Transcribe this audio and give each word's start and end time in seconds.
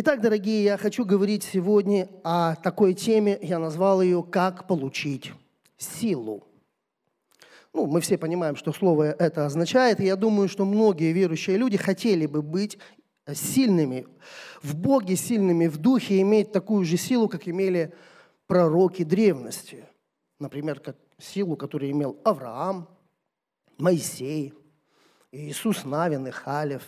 Итак, 0.00 0.20
дорогие, 0.20 0.62
я 0.62 0.76
хочу 0.76 1.04
говорить 1.04 1.42
сегодня 1.42 2.08
о 2.22 2.54
такой 2.54 2.94
теме, 2.94 3.36
я 3.42 3.58
назвал 3.58 4.00
ее 4.00 4.22
«Как 4.22 4.68
получить 4.68 5.32
силу». 5.76 6.46
Ну, 7.72 7.86
мы 7.86 8.00
все 8.00 8.16
понимаем, 8.16 8.54
что 8.54 8.72
слово 8.72 9.10
это 9.10 9.44
означает, 9.44 9.98
и 9.98 10.04
я 10.04 10.14
думаю, 10.14 10.48
что 10.48 10.64
многие 10.64 11.10
верующие 11.10 11.56
люди 11.56 11.76
хотели 11.76 12.26
бы 12.26 12.42
быть 12.42 12.78
сильными 13.26 14.06
в 14.62 14.76
Боге, 14.76 15.16
сильными 15.16 15.66
в 15.66 15.78
духе, 15.78 16.20
иметь 16.20 16.52
такую 16.52 16.84
же 16.84 16.96
силу, 16.96 17.28
как 17.28 17.48
имели 17.48 17.92
пророки 18.46 19.02
древности. 19.02 19.84
Например, 20.38 20.78
как 20.78 20.96
силу, 21.18 21.56
которую 21.56 21.90
имел 21.90 22.20
Авраам, 22.22 22.88
Моисей, 23.78 24.54
Иисус 25.32 25.84
Навин 25.84 26.28
и 26.28 26.30
Халев. 26.30 26.84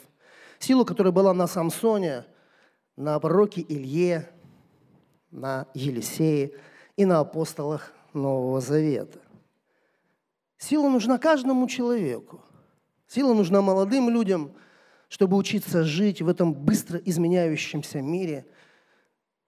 Силу, 0.60 0.84
которая 0.84 1.12
была 1.12 1.34
на 1.34 1.48
Самсоне, 1.48 2.24
на 3.00 3.18
пророке 3.18 3.64
Илье, 3.66 4.28
на 5.30 5.66
Елисее 5.72 6.52
и 6.96 7.06
на 7.06 7.20
апостолах 7.20 7.94
Нового 8.12 8.60
Завета. 8.60 9.18
Сила 10.58 10.90
нужна 10.90 11.16
каждому 11.16 11.66
человеку. 11.66 12.42
Сила 13.06 13.32
нужна 13.32 13.62
молодым 13.62 14.10
людям, 14.10 14.52
чтобы 15.08 15.38
учиться 15.38 15.82
жить 15.82 16.20
в 16.20 16.28
этом 16.28 16.52
быстро 16.52 16.98
изменяющемся 16.98 18.02
мире. 18.02 18.44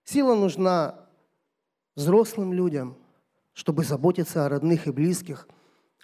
Сила 0.03 0.35
нужна 0.35 1.01
взрослым 1.95 2.55
людям, 2.55 2.97
чтобы 3.53 3.85
заботиться 3.85 4.47
о 4.47 4.49
родных 4.49 4.87
и 4.87 4.93
близких. 4.93 5.47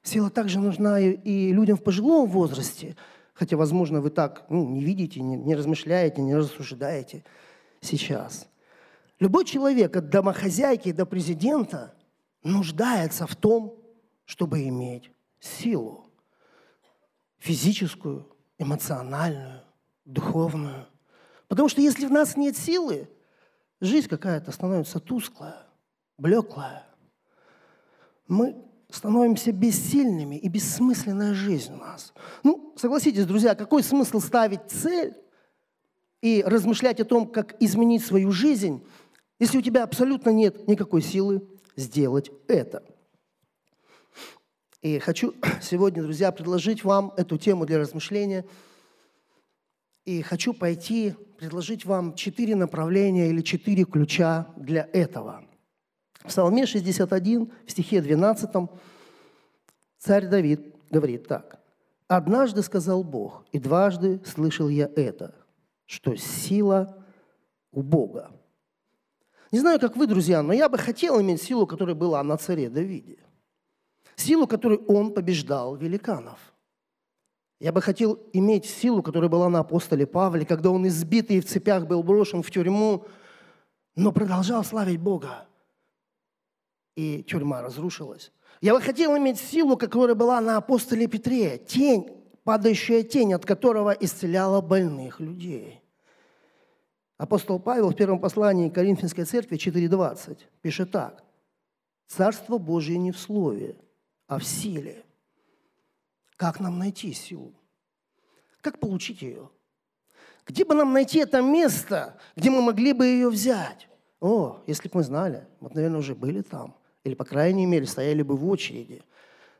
Сила 0.02 0.28
также 0.28 0.58
нужна 0.58 1.00
и 1.00 1.52
людям 1.52 1.78
в 1.78 1.82
пожилом 1.82 2.28
возрасте, 2.28 2.94
хотя, 3.38 3.56
возможно, 3.56 4.00
вы 4.00 4.10
так 4.10 4.44
ну, 4.48 4.68
не 4.68 4.82
видите, 4.82 5.20
не, 5.20 5.36
не 5.36 5.54
размышляете, 5.54 6.20
не 6.22 6.34
рассуждаете 6.34 7.24
сейчас. 7.80 8.48
Любой 9.20 9.44
человек, 9.44 9.96
от 9.96 10.10
домохозяйки 10.10 10.90
до 10.90 11.06
президента, 11.06 11.94
нуждается 12.42 13.28
в 13.28 13.36
том, 13.36 13.78
чтобы 14.24 14.66
иметь 14.66 15.12
силу 15.38 16.10
физическую, 17.38 18.26
эмоциональную, 18.58 19.62
духовную. 20.04 20.88
Потому 21.46 21.68
что 21.68 21.80
если 21.80 22.06
в 22.06 22.10
нас 22.10 22.36
нет 22.36 22.56
силы, 22.56 23.08
жизнь 23.80 24.08
какая-то 24.08 24.50
становится 24.50 24.98
тусклая, 24.98 25.62
блеклая. 26.16 26.84
Мы 28.26 28.67
становимся 28.90 29.52
бессильными, 29.52 30.36
и 30.36 30.48
бессмысленная 30.48 31.34
жизнь 31.34 31.74
у 31.74 31.76
нас. 31.76 32.14
Ну, 32.42 32.74
согласитесь, 32.76 33.26
друзья, 33.26 33.54
какой 33.54 33.82
смысл 33.82 34.20
ставить 34.20 34.70
цель 34.70 35.14
и 36.22 36.42
размышлять 36.46 37.00
о 37.00 37.04
том, 37.04 37.26
как 37.26 37.60
изменить 37.62 38.04
свою 38.04 38.32
жизнь, 38.32 38.82
если 39.38 39.58
у 39.58 39.62
тебя 39.62 39.84
абсолютно 39.84 40.30
нет 40.30 40.66
никакой 40.66 41.02
силы 41.02 41.46
сделать 41.76 42.30
это? 42.48 42.82
И 44.80 44.98
хочу 44.98 45.34
сегодня, 45.62 46.02
друзья, 46.02 46.32
предложить 46.32 46.84
вам 46.84 47.12
эту 47.16 47.36
тему 47.36 47.66
для 47.66 47.78
размышления. 47.78 48.46
И 50.04 50.22
хочу 50.22 50.54
пойти, 50.54 51.14
предложить 51.36 51.84
вам 51.84 52.14
четыре 52.14 52.56
направления 52.56 53.28
или 53.28 53.42
четыре 53.42 53.84
ключа 53.84 54.46
для 54.56 54.88
этого. 54.94 55.47
В 56.28 56.30
Псалме 56.30 56.66
61, 56.66 57.50
в 57.66 57.70
стихе 57.70 58.02
12, 58.02 58.50
царь 59.96 60.26
Давид 60.26 60.74
говорит 60.90 61.26
так. 61.26 61.58
«Однажды 62.06 62.62
сказал 62.62 63.02
Бог, 63.02 63.46
и 63.50 63.58
дважды 63.58 64.20
слышал 64.26 64.68
я 64.68 64.90
это, 64.94 65.34
что 65.86 66.16
сила 66.16 67.02
у 67.72 67.80
Бога». 67.80 68.30
Не 69.52 69.60
знаю, 69.60 69.80
как 69.80 69.96
вы, 69.96 70.06
друзья, 70.06 70.42
но 70.42 70.52
я 70.52 70.68
бы 70.68 70.76
хотел 70.76 71.18
иметь 71.18 71.40
силу, 71.40 71.66
которая 71.66 71.94
была 71.94 72.22
на 72.22 72.36
царе 72.36 72.68
Давиде 72.68 73.20
силу, 74.14 74.46
которой 74.46 74.80
он 74.86 75.14
побеждал 75.14 75.76
великанов. 75.76 76.38
Я 77.58 77.72
бы 77.72 77.80
хотел 77.80 78.20
иметь 78.34 78.66
силу, 78.66 79.02
которая 79.02 79.30
была 79.30 79.48
на 79.48 79.60
апостоле 79.60 80.06
Павле, 80.06 80.44
когда 80.44 80.68
он 80.68 80.86
избитый 80.86 81.40
в 81.40 81.46
цепях 81.46 81.86
был 81.86 82.02
брошен 82.02 82.42
в 82.42 82.50
тюрьму, 82.50 83.06
но 83.96 84.12
продолжал 84.12 84.62
славить 84.62 85.00
Бога. 85.00 85.47
И 86.98 87.22
тюрьма 87.22 87.62
разрушилась. 87.62 88.32
Я 88.60 88.74
бы 88.74 88.80
хотел 88.80 89.16
иметь 89.16 89.38
силу, 89.38 89.76
которая 89.76 90.16
была 90.16 90.40
на 90.40 90.56
апостоле 90.56 91.06
Петре, 91.06 91.56
тень, 91.56 92.10
падающая 92.42 93.04
тень, 93.04 93.34
от 93.34 93.46
которого 93.46 93.92
исцеляла 93.92 94.60
больных 94.60 95.20
людей. 95.20 95.80
Апостол 97.16 97.60
Павел 97.60 97.90
в 97.90 97.94
первом 97.94 98.18
послании 98.18 98.68
Коринфянской 98.68 99.26
церкви 99.26 99.56
4.20 99.56 100.38
пишет 100.60 100.90
так. 100.90 101.22
«Царство 102.08 102.58
Божие 102.58 102.98
не 102.98 103.12
в 103.12 103.18
слове, 103.20 103.76
а 104.26 104.40
в 104.40 104.44
силе. 104.44 105.04
Как 106.34 106.58
нам 106.58 106.80
найти 106.80 107.12
силу? 107.12 107.54
Как 108.60 108.80
получить 108.80 109.22
ее? 109.22 109.50
Где 110.44 110.64
бы 110.64 110.74
нам 110.74 110.92
найти 110.92 111.20
это 111.20 111.42
место, 111.42 112.18
где 112.34 112.50
мы 112.50 112.60
могли 112.60 112.92
бы 112.92 113.06
ее 113.06 113.28
взять? 113.28 113.88
О, 114.18 114.64
если 114.66 114.88
бы 114.88 114.96
мы 114.96 115.04
знали, 115.04 115.46
вот, 115.60 115.76
наверное, 115.76 116.00
уже 116.00 116.16
были 116.16 116.42
там. 116.42 116.74
Или, 117.08 117.14
по 117.14 117.24
крайней 117.24 117.64
мере, 117.64 117.86
стояли 117.86 118.20
бы 118.20 118.36
в 118.36 118.46
очереди. 118.46 119.02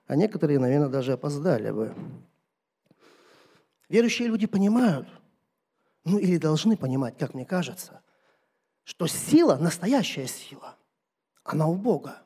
А 0.07 0.17
некоторые, 0.17 0.59
наверное, 0.59 0.91
даже 0.91 1.15
опоздали 1.15 1.71
бы. 1.71 1.95
Верующие 3.89 4.29
люди 4.29 4.47
понимают, 4.47 5.09
ну 6.05 6.19
или 6.19 6.37
должны 6.37 6.77
понимать, 6.77 7.17
как 7.17 7.33
мне 7.33 7.47
кажется, 7.47 8.03
что 8.85 9.07
сила, 9.07 9.57
настоящая 9.57 10.27
сила, 10.27 10.77
она 11.43 11.67
у 11.69 11.75
Бога 11.77 12.23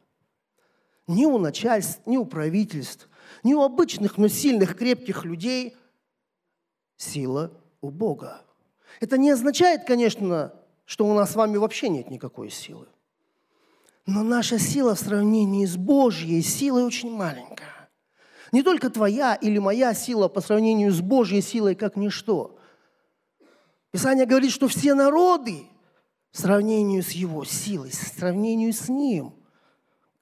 ни 1.06 1.24
у 1.24 1.38
начальств, 1.38 2.00
ни 2.04 2.16
у 2.16 2.24
правительств, 2.24 3.08
ни 3.44 3.54
у 3.54 3.62
обычных, 3.62 4.18
но 4.18 4.26
сильных, 4.26 4.76
крепких 4.76 5.24
людей 5.24 5.76
сила 6.96 7.52
у 7.80 7.90
Бога. 7.90 8.42
Это 8.98 9.18
не 9.18 9.30
означает, 9.30 9.84
конечно, 9.84 10.52
что 10.84 11.06
у 11.06 11.14
нас 11.14 11.30
с 11.30 11.36
вами 11.36 11.58
вообще 11.58 11.88
нет 11.88 12.10
никакой 12.10 12.50
силы. 12.50 12.88
Но 14.06 14.22
наша 14.22 14.58
сила 14.58 14.94
в 14.94 14.98
сравнении 14.98 15.64
с 15.64 15.76
Божьей 15.76 16.42
силой 16.42 16.84
очень 16.84 17.10
маленькая. 17.10 17.90
Не 18.50 18.62
только 18.62 18.90
твоя 18.90 19.34
или 19.34 19.58
моя 19.58 19.94
сила 19.94 20.28
по 20.28 20.40
сравнению 20.40 20.92
с 20.92 21.00
Божьей 21.00 21.40
силой 21.40 21.74
как 21.74 21.96
ничто. 21.96 22.58
Писание 23.90 24.26
говорит, 24.26 24.52
что 24.52 24.68
все 24.68 24.94
народы 24.94 25.64
в 26.30 26.38
сравнении 26.38 27.00
с 27.00 27.10
Его 27.12 27.44
силой, 27.44 27.90
в 27.90 27.94
сравнении 27.94 28.70
с 28.70 28.88
Ним– 28.88 29.34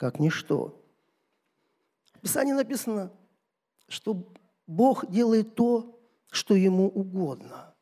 как 0.00 0.18
ничто. 0.18 0.82
В 2.14 2.20
Писании 2.20 2.54
написано, 2.54 3.12
что 3.86 4.32
Бог 4.66 5.10
делает 5.10 5.54
то, 5.54 6.00
что 6.30 6.54
Ему 6.54 6.88
угодно. 6.88 7.74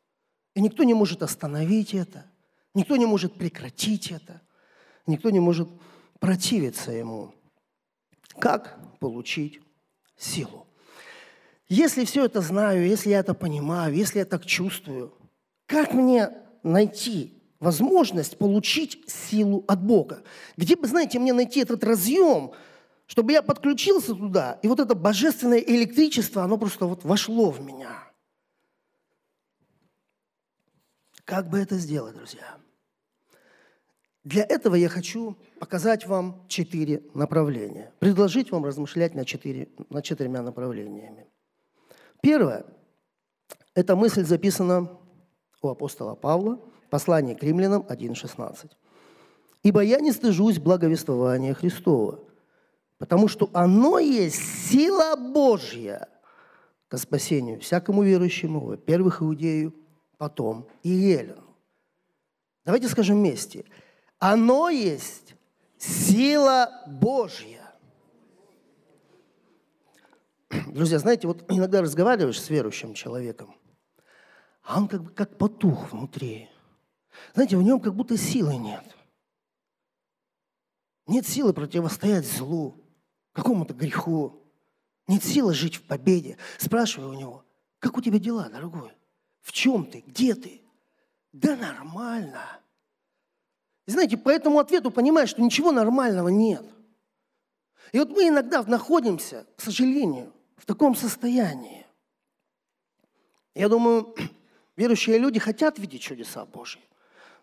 И 0.53 0.59
никто 0.59 0.83
не 0.83 0.93
может 0.93 1.23
остановить 1.23 1.93
это, 1.93 2.25
никто 2.73 2.97
не 2.97 3.05
может 3.05 3.35
прекратить 3.35 4.11
это, 4.11 4.41
никто 5.09 5.29
не 5.29 5.39
может 5.39 5.67
противиться 6.19 6.91
Ему. 6.91 7.33
Как 8.39 8.79
получить 8.99 9.59
силу? 10.15 10.67
Если 11.67 12.05
все 12.05 12.25
это 12.25 12.41
знаю, 12.41 12.87
если 12.87 13.09
я 13.09 13.19
это 13.19 13.33
понимаю, 13.33 13.93
если 13.93 14.19
я 14.19 14.25
так 14.25 14.45
чувствую, 14.45 15.13
как 15.67 15.93
мне 15.93 16.29
найти 16.63 17.39
возможность 17.59 18.37
получить 18.37 19.09
силу 19.09 19.65
от 19.67 19.83
Бога. 19.83 20.23
Где 20.57 20.75
бы, 20.75 20.87
знаете, 20.87 21.19
мне 21.19 21.33
найти 21.33 21.59
этот 21.59 21.83
разъем, 21.83 22.53
чтобы 23.05 23.33
я 23.33 23.41
подключился 23.41 24.15
туда, 24.15 24.59
и 24.63 24.67
вот 24.67 24.79
это 24.79 24.95
божественное 24.95 25.59
электричество, 25.59 26.43
оно 26.43 26.57
просто 26.57 26.85
вот 26.85 27.03
вошло 27.03 27.51
в 27.51 27.61
меня. 27.61 28.09
Как 31.25 31.49
бы 31.49 31.59
это 31.59 31.77
сделать, 31.77 32.15
друзья? 32.15 32.57
Для 34.23 34.43
этого 34.43 34.75
я 34.75 34.89
хочу 34.89 35.37
показать 35.59 36.05
вам 36.05 36.45
четыре 36.47 37.03
направления, 37.13 37.93
предложить 37.99 38.51
вам 38.51 38.65
размышлять 38.65 39.15
на, 39.15 39.25
четыре, 39.25 39.69
на 39.89 40.01
четырьмя 40.01 40.41
направлениями. 40.41 41.25
Первое– 42.21 42.65
эта 43.75 43.95
мысль 43.95 44.23
записана 44.23 44.97
у 45.61 45.69
апостола 45.69 46.15
Павла– 46.15 46.59
Послание 46.89 47.35
к 47.35 47.43
римлянам 47.43 47.83
1.16. 47.83 48.71
«Ибо 49.61 49.81
я 49.81 49.99
не 49.99 50.11
стыжусь 50.11 50.57
благовествования 50.57 51.53
Христова, 51.53 52.19
потому 52.97 53.27
что 53.27 53.49
оно 53.53 53.99
есть 53.99 54.69
сила 54.69 55.15
Божья 55.15 56.07
к 56.87 56.97
спасению 56.97 57.59
всякому 57.59 58.03
верующему, 58.03 58.59
во-первых, 58.61 59.21
иудею, 59.21 59.75
потом 60.17 60.67
и 60.81 60.89
елену». 60.89 61.43
Давайте 62.65 62.87
скажем 62.87 63.17
вместе. 63.17 63.65
Оно 64.19 64.69
есть 64.69 65.35
сила 65.77 66.83
Божья. 66.87 67.73
Друзья, 70.67 70.99
знаете, 70.99 71.27
вот 71.27 71.43
иногда 71.49 71.81
разговариваешь 71.81 72.41
с 72.41 72.49
верующим 72.49 72.93
человеком, 72.93 73.55
а 74.63 74.77
он 74.77 74.87
как 74.87 75.03
бы 75.03 75.11
как 75.11 75.37
потух 75.37 75.91
внутри– 75.91 76.49
Знаете, 77.33 77.57
в 77.57 77.63
нем 77.63 77.79
как 77.79 77.95
будто 77.95 78.17
силы 78.17 78.55
нет. 78.55 78.83
Нет 81.07 81.27
силы 81.27 81.53
противостоять 81.53 82.25
злу, 82.25 82.83
какому-то 83.33 83.73
греху. 83.73 84.43
Нет 85.07 85.23
силы 85.23 85.53
жить 85.53 85.75
в 85.75 85.83
победе. 85.83 86.37
Спрашиваю 86.57 87.09
у 87.09 87.19
него, 87.19 87.45
как 87.79 87.97
у 87.97 88.01
тебя 88.01 88.19
дела, 88.19 88.49
дорогой? 88.49 88.91
В 89.41 89.51
чем 89.51 89.85
ты? 89.85 90.01
Где 90.01 90.35
ты? 90.35 90.61
Да 91.31 91.55
нормально. 91.55 92.59
Знаете, 93.89 94.17
по 94.17 94.29
этому 94.29 94.59
ответу 94.59 94.91
понимаешь, 94.91 95.29
что 95.29 95.41
ничего 95.41 95.71
нормального 95.71 96.29
нет. 96.29 96.63
И 97.91 97.97
вот 97.97 98.11
мы 98.11 98.27
иногда 98.27 98.61
находимся, 98.63 99.47
к 99.55 99.61
сожалению, 99.61 100.31
в 100.57 100.65
таком 100.65 100.95
состоянии. 100.95 101.87
Я 103.55 103.67
думаю, 103.67 104.15
верующие 104.75 105.17
люди 105.17 105.39
хотят 105.39 105.79
видеть 105.79 106.01
чудеса 106.01 106.45
Божьи. 106.45 106.81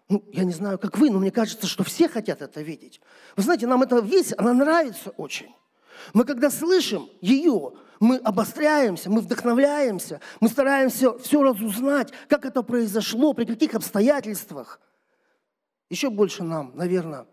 Ну, 0.08 0.22
я 0.32 0.44
не 0.44 0.52
знаю, 0.52 0.78
как 0.78 0.98
вы, 0.98 1.10
но 1.10 1.18
мне 1.18 1.32
кажется, 1.32 1.66
что 1.66 1.82
все 1.82 2.08
хотят 2.08 2.40
это 2.40 2.62
видеть. 2.62 3.00
Вы 3.36 3.42
знаете, 3.42 3.66
нам 3.66 3.82
эта 3.82 3.98
весть, 3.98 4.32
она 4.38 4.54
нравится 4.54 5.10
очень. 5.16 5.52
Мы 6.14 6.24
когда 6.24 6.48
слышим 6.50 7.08
ее, 7.20 7.72
мы 7.98 8.18
обостряемся, 8.18 9.10
мы 9.10 9.20
вдохновляемся, 9.20 10.20
мы 10.38 10.48
стараемся 10.48 11.18
все 11.18 11.42
разузнать, 11.42 12.12
как 12.28 12.44
это 12.44 12.62
произошло, 12.62 13.32
при 13.32 13.46
каких 13.46 13.74
обстоятельствах. 13.74 14.80
Еще 15.88 16.10
больше 16.10 16.42
нам, 16.42 16.72
наверное, 16.74 17.26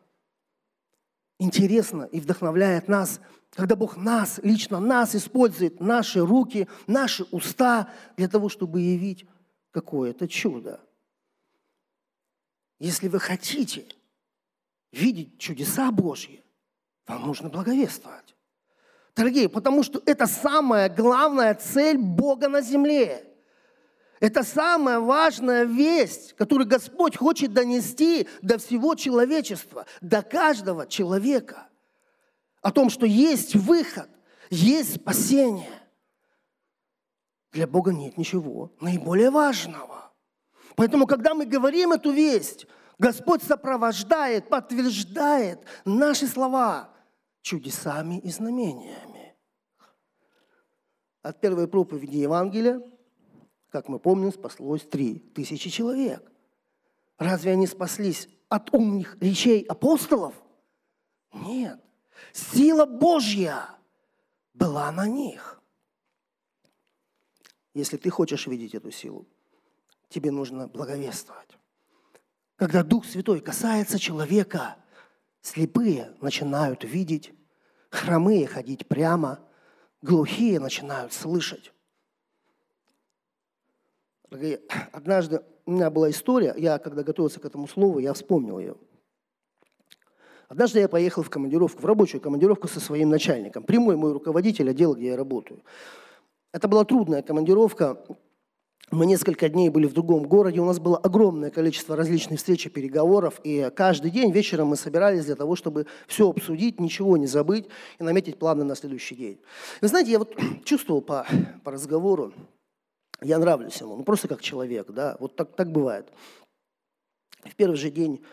интересно 1.40 2.04
и 2.04 2.20
вдохновляет 2.20 2.88
нас, 2.88 3.20
когда 3.52 3.76
Бог 3.76 3.98
нас, 3.98 4.40
лично 4.44 4.80
нас 4.80 5.16
использует, 5.16 5.80
наши 5.80 6.26
руки, 6.26 6.68
наши 6.88 7.24
уста 7.32 7.92
для 8.18 8.28
того, 8.28 8.50
чтобы 8.50 8.82
явить 8.82 9.26
какое-то 9.72 10.28
чудо. 10.28 10.80
Если 12.80 13.08
вы 13.08 13.20
хотите 13.20 13.86
видеть 14.92 15.40
чудеса 15.40 15.92
Божьи, 15.92 16.44
вам 17.08 17.28
нужно 17.28 17.50
благовествовать. 17.50 18.36
Дорогие, 19.16 19.50
потому 19.50 19.84
что 19.84 20.02
это 20.06 20.26
самая 20.26 20.90
главная 20.90 21.54
цель 21.54 21.98
Бога 21.98 22.50
на 22.50 22.62
земле. 22.62 23.33
Это 24.24 24.44
самая 24.44 25.02
важная 25.02 25.66
весть, 25.66 26.32
которую 26.38 26.66
Господь 26.66 27.18
хочет 27.18 27.52
донести 27.52 28.26
до 28.42 28.58
всего 28.58 28.96
человечества, 28.96 29.86
до 30.00 30.22
каждого 30.22 30.88
человека. 30.88 31.68
О 32.62 32.72
том, 32.72 32.90
что 32.90 33.06
есть 33.06 33.54
выход, 33.54 34.10
есть 34.50 34.96
спасение. 34.96 35.78
Для 37.52 37.68
Бога 37.68 37.92
нет 37.92 38.18
ничего 38.18 38.72
наиболее 38.80 39.30
важного. 39.30 40.14
Поэтому, 40.78 41.06
когда 41.06 41.34
мы 41.34 41.46
говорим 41.46 41.92
эту 41.92 42.12
весть, 42.12 42.66
Господь 42.98 43.44
сопровождает, 43.44 44.48
подтверждает 44.48 45.60
наши 45.84 46.28
слова 46.28 46.92
чудесами 47.42 48.20
и 48.20 48.30
знамениями. 48.30 49.36
От 51.22 51.42
первой 51.42 51.68
проповеди 51.68 52.16
Евангелия, 52.20 52.82
как 53.74 53.90
мы 53.90 53.98
помним, 53.98 54.32
спаслось 54.32 54.84
три 54.84 55.18
тысячи 55.18 55.72
человек. 55.72 56.32
Разве 57.18 57.54
они 57.54 57.66
спаслись 57.66 58.30
от 58.48 58.72
умных 58.72 59.18
речей 59.20 59.64
апостолов? 59.64 60.36
Нет. 61.34 61.84
Сила 62.34 62.86
Божья 62.86 63.72
была 64.54 64.92
на 64.92 65.08
них. 65.08 65.60
Если 67.74 67.98
ты 67.98 68.12
хочешь 68.12 68.46
видеть 68.46 68.76
эту 68.76 68.92
силу, 68.92 69.28
тебе 70.08 70.30
нужно 70.30 70.68
благовествовать. 70.68 71.58
Когда 72.58 72.84
Дух 72.84 73.06
Святой 73.06 73.40
касается 73.40 73.98
человека, 73.98 74.78
слепые 75.42 76.16
начинают 76.22 76.84
видеть, 76.84 77.34
хромые 77.90 78.46
ходить 78.46 78.88
прямо, 78.88 79.40
глухие 80.04 80.60
начинают 80.60 81.12
слышать. 81.12 81.74
Однажды 84.92 85.42
у 85.66 85.72
меня 85.72 85.90
была 85.90 86.10
история, 86.10 86.54
я 86.58 86.78
когда 86.80 87.04
готовился 87.04 87.40
к 87.40 87.46
этому 87.46 87.68
слову, 87.68 88.00
я 88.00 88.14
вспомнил 88.14 88.60
ее. 88.60 88.76
Однажды 90.50 90.80
я 90.80 90.88
поехал 90.88 91.24
в 91.24 91.30
командировку, 91.30 91.82
в 91.82 91.86
рабочую 91.86 92.22
командировку 92.22 92.68
со 92.68 92.80
своим 92.80 93.10
начальником, 93.10 93.64
прямой 93.64 93.96
мой 93.96 94.12
руководитель 94.12 94.70
отдела, 94.70 94.94
где 94.94 95.08
я 95.08 95.18
работаю. 95.18 95.64
Это 96.52 96.68
была 96.68 96.84
трудная 96.86 97.24
командировка, 97.24 97.98
мы 98.92 99.08
несколько 99.08 99.50
дней 99.50 99.70
были 99.70 99.88
в 99.88 99.94
другом 99.94 100.24
городе, 100.28 100.60
у 100.60 100.66
нас 100.66 100.80
было 100.80 100.98
огромное 100.98 101.50
количество 101.50 101.96
различных 101.96 102.38
встреч 102.38 102.68
и 102.68 102.70
переговоров, 102.70 103.40
и 103.44 103.72
каждый 103.76 104.12
день 104.12 104.32
вечером 104.32 104.68
мы 104.68 104.76
собирались 104.76 105.26
для 105.26 105.36
того, 105.36 105.56
чтобы 105.56 105.88
все 106.06 106.30
обсудить, 106.30 106.80
ничего 106.80 107.18
не 107.18 107.26
забыть 107.26 107.66
и 107.98 108.04
наметить 108.04 108.38
планы 108.38 108.64
на 108.64 108.76
следующий 108.76 109.16
день. 109.16 109.40
Вы 109.82 109.88
знаете, 109.88 110.12
я 110.12 110.20
вот 110.20 110.36
чувствовал 110.64 111.02
по, 111.02 111.26
по 111.64 111.72
разговору, 111.72 112.34
я 113.26 113.40
нравлюсь 113.40 113.80
ему, 113.82 113.96
ну 113.98 114.04
просто 114.04 114.28
как 114.28 114.42
человек, 114.42 114.92
да, 114.92 115.18
вот 115.20 115.36
так, 115.36 115.56
так 115.56 115.72
бывает. 115.72 116.12
В 117.44 117.56
первый 117.56 117.76
же 117.76 117.90
день 117.90 118.24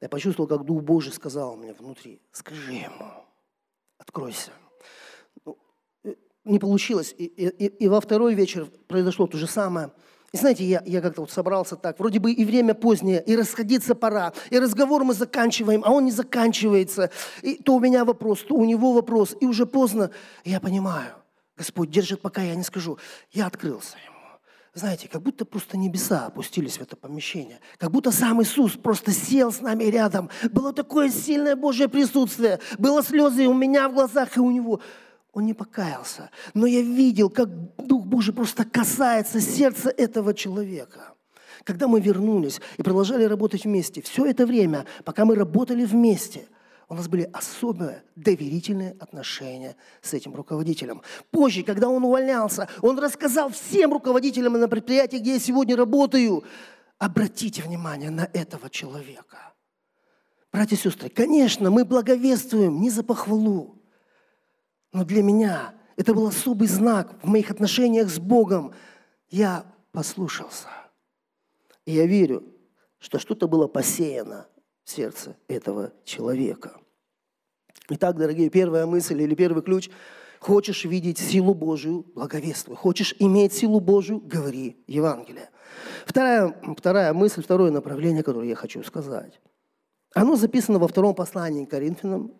я 0.00 0.08
почувствовал, 0.08 0.48
как 0.48 0.64
Дух 0.64 0.82
Божий 0.82 1.12
сказал 1.12 1.56
мне 1.56 1.72
внутри, 1.72 2.20
скажи 2.32 2.72
ему, 2.72 3.24
откройся 3.98 4.52
не 6.44 6.58
получилось. 6.58 7.14
И, 7.16 7.24
и, 7.24 7.66
и 7.66 7.88
во 7.88 8.00
второй 8.00 8.34
вечер 8.34 8.68
произошло 8.88 9.26
то 9.26 9.38
же 9.38 9.46
самое. 9.46 9.90
И 10.32 10.38
знаете, 10.38 10.64
я, 10.64 10.82
я 10.86 11.02
как-то 11.02 11.20
вот 11.20 11.30
собрался 11.30 11.76
так, 11.76 11.98
вроде 11.98 12.18
бы 12.18 12.32
и 12.32 12.44
время 12.46 12.72
позднее, 12.72 13.22
и 13.22 13.36
расходиться 13.36 13.94
пора, 13.94 14.32
и 14.48 14.58
разговор 14.58 15.04
мы 15.04 15.12
заканчиваем, 15.12 15.82
а 15.84 15.90
он 15.90 16.06
не 16.06 16.10
заканчивается. 16.10 17.10
И 17.42 17.56
то 17.56 17.74
у 17.74 17.80
меня 17.80 18.06
вопрос, 18.06 18.40
то 18.40 18.54
у 18.54 18.64
него 18.64 18.94
вопрос, 18.94 19.36
и 19.40 19.46
уже 19.46 19.66
поздно. 19.66 20.10
я 20.44 20.58
понимаю, 20.58 21.12
Господь 21.54 21.90
держит, 21.90 22.22
пока 22.22 22.40
я 22.40 22.54
не 22.54 22.62
скажу. 22.62 22.98
Я 23.30 23.46
открылся 23.46 23.98
ему. 23.98 24.11
Знаете, 24.74 25.06
как 25.06 25.20
будто 25.20 25.44
просто 25.44 25.76
небеса 25.76 26.26
опустились 26.26 26.78
в 26.78 26.82
это 26.82 26.96
помещение. 26.96 27.60
Как 27.76 27.90
будто 27.90 28.10
сам 28.10 28.42
Иисус 28.42 28.72
просто 28.72 29.12
сел 29.12 29.52
с 29.52 29.60
нами 29.60 29.84
рядом. 29.84 30.30
Было 30.50 30.72
такое 30.72 31.10
сильное 31.10 31.56
Божье 31.56 31.88
присутствие. 31.88 32.58
Было 32.78 33.02
слезы 33.02 33.46
у 33.46 33.52
меня 33.54 33.88
в 33.90 33.94
глазах, 33.94 34.36
и 34.36 34.40
у 34.40 34.50
него. 34.50 34.80
Он 35.34 35.44
не 35.44 35.52
покаялся. 35.52 36.30
Но 36.54 36.66
я 36.66 36.80
видел, 36.80 37.28
как 37.28 37.48
Дух 37.76 38.06
Божий 38.06 38.32
просто 38.32 38.64
касается 38.64 39.40
сердца 39.42 39.90
этого 39.90 40.32
человека. 40.32 41.14
Когда 41.64 41.86
мы 41.86 42.00
вернулись 42.00 42.60
и 42.78 42.82
продолжали 42.82 43.24
работать 43.24 43.64
вместе, 43.64 44.00
все 44.00 44.24
это 44.24 44.46
время, 44.46 44.86
пока 45.04 45.26
мы 45.26 45.34
работали 45.34 45.84
вместе, 45.84 46.46
у 46.92 46.94
нас 46.94 47.08
были 47.08 47.22
особые 47.32 48.04
доверительные 48.16 48.94
отношения 49.00 49.76
с 50.02 50.12
этим 50.12 50.34
руководителем. 50.34 51.00
Позже, 51.30 51.62
когда 51.62 51.88
он 51.88 52.04
увольнялся, 52.04 52.68
он 52.82 52.98
рассказал 52.98 53.48
всем 53.48 53.94
руководителям 53.94 54.52
на 54.60 54.68
предприятии, 54.68 55.16
где 55.16 55.32
я 55.32 55.38
сегодня 55.38 55.74
работаю, 55.74 56.44
обратите 56.98 57.62
внимание 57.62 58.10
на 58.10 58.28
этого 58.34 58.68
человека. 58.68 59.54
Братья 60.52 60.76
и 60.76 60.78
сестры, 60.78 61.08
конечно, 61.08 61.70
мы 61.70 61.86
благовествуем 61.86 62.82
не 62.82 62.90
за 62.90 63.02
похвалу, 63.02 63.80
но 64.92 65.06
для 65.06 65.22
меня 65.22 65.74
это 65.96 66.12
был 66.12 66.26
особый 66.26 66.68
знак 66.68 67.14
в 67.22 67.26
моих 67.26 67.50
отношениях 67.50 68.10
с 68.10 68.18
Богом. 68.18 68.74
Я 69.30 69.64
послушался. 69.92 70.68
И 71.86 71.92
я 71.92 72.04
верю, 72.04 72.44
что 72.98 73.18
что-то 73.18 73.48
было 73.48 73.66
посеяно 73.66 74.46
в 74.84 74.90
сердце 74.90 75.38
этого 75.48 75.94
человека. 76.04 76.81
Итак, 77.88 78.16
дорогие, 78.16 78.50
первая 78.50 78.86
мысль 78.86 79.20
или 79.20 79.34
первый 79.34 79.62
ключ– 79.62 79.90
Хочешь 80.42 80.84
видеть 80.84 81.18
силу 81.18 81.54
Божию– 81.54 82.04
благовествуй. 82.16 82.74
Хочешь 82.74 83.14
иметь 83.20 83.52
силу 83.52 83.78
Божию– 83.78 84.18
говори 84.24 84.76
Евангелие. 84.88 85.50
Вторая, 86.04 86.52
вторая 86.76 87.12
мысль, 87.12 87.44
второе 87.44 87.70
направление, 87.70 88.24
которое 88.24 88.48
я 88.48 88.56
хочу 88.56 88.82
сказать. 88.82 89.40
Оно 90.14 90.34
записано 90.34 90.80
во 90.80 90.88
втором 90.88 91.14
послании 91.14 91.64
к 91.64 91.70
Коринфянам, 91.70 92.32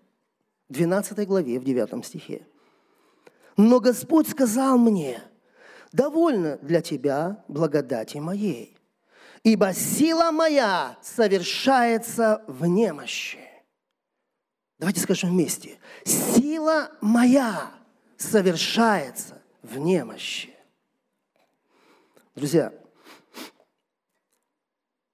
12 0.69 1.29
главе, 1.29 1.61
в 1.61 1.65
9 1.65 2.05
стихе. 2.05 2.45
«Но 3.57 3.79
Господь 3.79 4.29
сказал 4.29 4.79
мне, 4.79 5.21
довольно 5.93 6.59
для 6.61 6.81
тебя 6.81 7.45
благодати 7.47 8.19
моей, 8.19 8.77
ибо 9.45 9.73
сила 9.73 10.33
моя 10.33 10.99
совершается 11.03 12.43
в 12.49 12.67
немощи». 12.67 13.52
Давайте 14.83 14.99
скажем 14.99 15.31
вместе. 15.31 15.79
Сила 16.05 16.91
моя 17.01 17.71
совершается 18.17 19.41
в 19.63 19.79
немощи. 19.79 20.53
Друзья, 22.35 22.75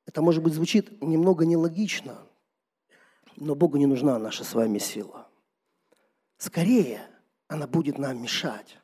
это, 0.07 0.23
может 0.23 0.43
быть, 0.43 0.55
звучит 0.55 1.03
немного 1.03 1.45
нелогично, 1.45 2.17
но 3.37 3.55
Богу 3.55 3.77
не 3.77 3.85
нужна 3.85 4.19
наша 4.19 4.43
с 4.43 4.55
вами 4.55 4.79
сила. 4.79 5.29
Скорее, 6.39 7.03
она 7.47 7.67
будет 7.67 7.99
нам 7.99 8.23
мешать, 8.23 8.79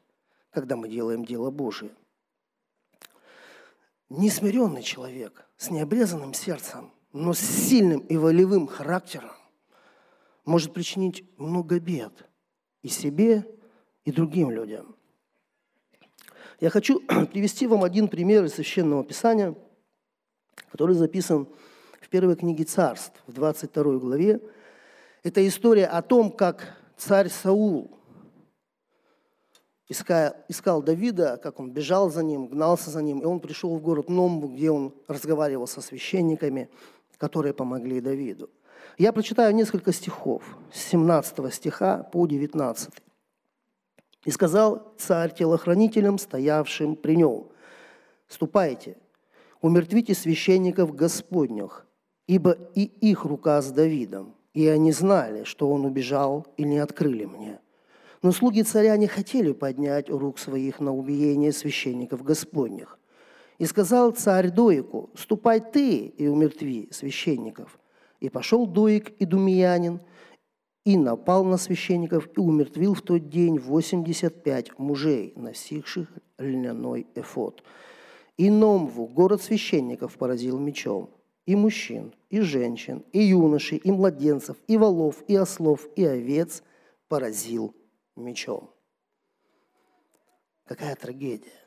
когда 0.51 0.77
мы 0.77 0.91
делаем 0.91 1.25
дело 1.25 1.51
Божие. 1.51 1.93
Несмиренный 4.11 4.83
человек 4.83 5.47
с 5.57 5.71
необрезанным 5.71 6.35
сердцем 6.35 6.93
но 7.15 7.33
с 7.33 7.39
сильным 7.39 8.01
и 8.01 8.19
волевым 8.19 8.67
характером 8.67 9.31
может 10.45 10.73
причинить 10.73 11.25
много 11.39 11.81
бед 11.81 12.29
и 12.83 12.89
себе, 12.89 13.47
и 14.05 14.13
другим 14.13 14.51
людям. 14.51 14.95
Я 16.61 16.71
хочу 16.71 17.01
привести 17.33 17.67
вам 17.67 17.85
один 17.85 18.09
пример 18.09 18.45
из 18.45 18.55
Священного 18.55 19.05
Писания, 19.05 19.55
который 20.71 20.95
записан 20.95 21.49
в 22.01 22.09
первой 22.09 22.37
книге 22.37 22.65
Царств, 22.65 23.23
в 23.27 23.33
22 23.33 23.99
главе. 23.99 24.41
Это 25.23 25.47
история 25.47 25.87
о 25.87 26.03
том, 26.03 26.31
как 26.31 26.77
царь 26.97 27.29
Саул 27.29 27.91
искал, 29.89 30.83
Давида, 30.83 31.39
как 31.43 31.61
он 31.61 31.71
бежал 31.71 32.11
за 32.11 32.23
ним, 32.23 32.47
гнался 32.47 32.91
за 32.91 33.03
ним, 33.03 33.21
и 33.21 33.25
он 33.25 33.41
пришел 33.41 33.77
в 33.77 33.83
город 33.83 34.09
Номбу, 34.09 34.49
где 34.49 34.71
он 34.71 34.95
разговаривал 35.09 35.67
со 35.67 35.81
священниками, 35.81 36.69
которые 37.19 37.55
помогли 37.55 38.01
Давиду. 38.01 38.51
Я 38.97 39.13
прочитаю 39.13 39.53
несколько 39.55 39.93
стихов, 39.93 40.43
с 40.73 40.81
17 40.91 41.53
стиха 41.53 42.05
по 42.05 42.27
19. 42.27 42.93
«И 44.25 44.31
сказал 44.31 44.95
царь 44.97 45.35
телохранителям, 45.35 46.17
стоявшим 46.17 46.95
при 46.95 47.17
нем, 47.17 47.49
«Ступайте, 48.29 48.97
умертвите 49.61 50.15
священников 50.15 50.95
Господних, 50.95 51.87
ибо 52.29 52.53
и 52.75 52.83
их 52.83 53.25
рука 53.25 53.61
с 53.61 53.73
Давидом, 53.73 54.37
и 54.55 54.69
они 54.69 54.93
знали, 54.93 55.43
что 55.43 55.69
он 55.71 55.85
убежал, 55.85 56.47
и 56.57 56.65
не 56.65 56.79
открыли 56.79 57.25
мне. 57.25 57.59
Но 58.23 58.31
слуги 58.31 58.63
царя 58.63 58.97
не 58.97 59.09
хотели 59.09 59.53
поднять 59.53 60.09
рук 60.09 60.39
своих 60.39 60.79
на 60.79 60.95
убиение 60.95 61.53
священников 61.53 62.23
Господних. 62.23 62.99
И 63.59 63.67
сказал 63.67 64.13
царь 64.13 64.51
Доику, 64.51 65.11
«Ступай 65.15 65.61
ты 65.61 66.07
и 66.07 66.29
умертви 66.29 66.89
священников». 66.93 67.79
И 68.25 68.31
пошел 68.31 68.67
Доик 68.67 69.11
и 69.19 69.27
Думиянин, 69.27 70.01
и 70.87 70.97
напал 70.97 71.45
на 71.45 71.59
священников, 71.59 72.27
и 72.35 72.41
умертвил 72.41 72.95
в 72.95 73.03
тот 73.03 73.29
день 73.29 73.59
85 73.59 74.79
мужей, 74.79 75.35
носивших 75.37 76.09
льняной 76.39 77.07
эфот. 77.17 77.63
И 78.39 78.49
Номву, 78.49 79.07
город 79.07 79.43
священников, 79.43 80.17
поразил 80.17 80.59
мечом, 80.59 81.11
и 81.45 81.55
мужчин, 81.55 82.15
и 82.31 82.41
женщин, 82.41 83.05
и 83.13 83.21
юношей, 83.21 83.77
и 83.77 83.91
младенцев, 83.91 84.57
и 84.69 84.79
волов, 84.79 85.23
и 85.29 85.37
ослов, 85.37 85.87
и 85.95 86.03
овец 86.07 86.63
поразил 87.09 87.77
мечом. 88.17 88.71
Какая 90.65 90.97
трагедия. 90.97 91.61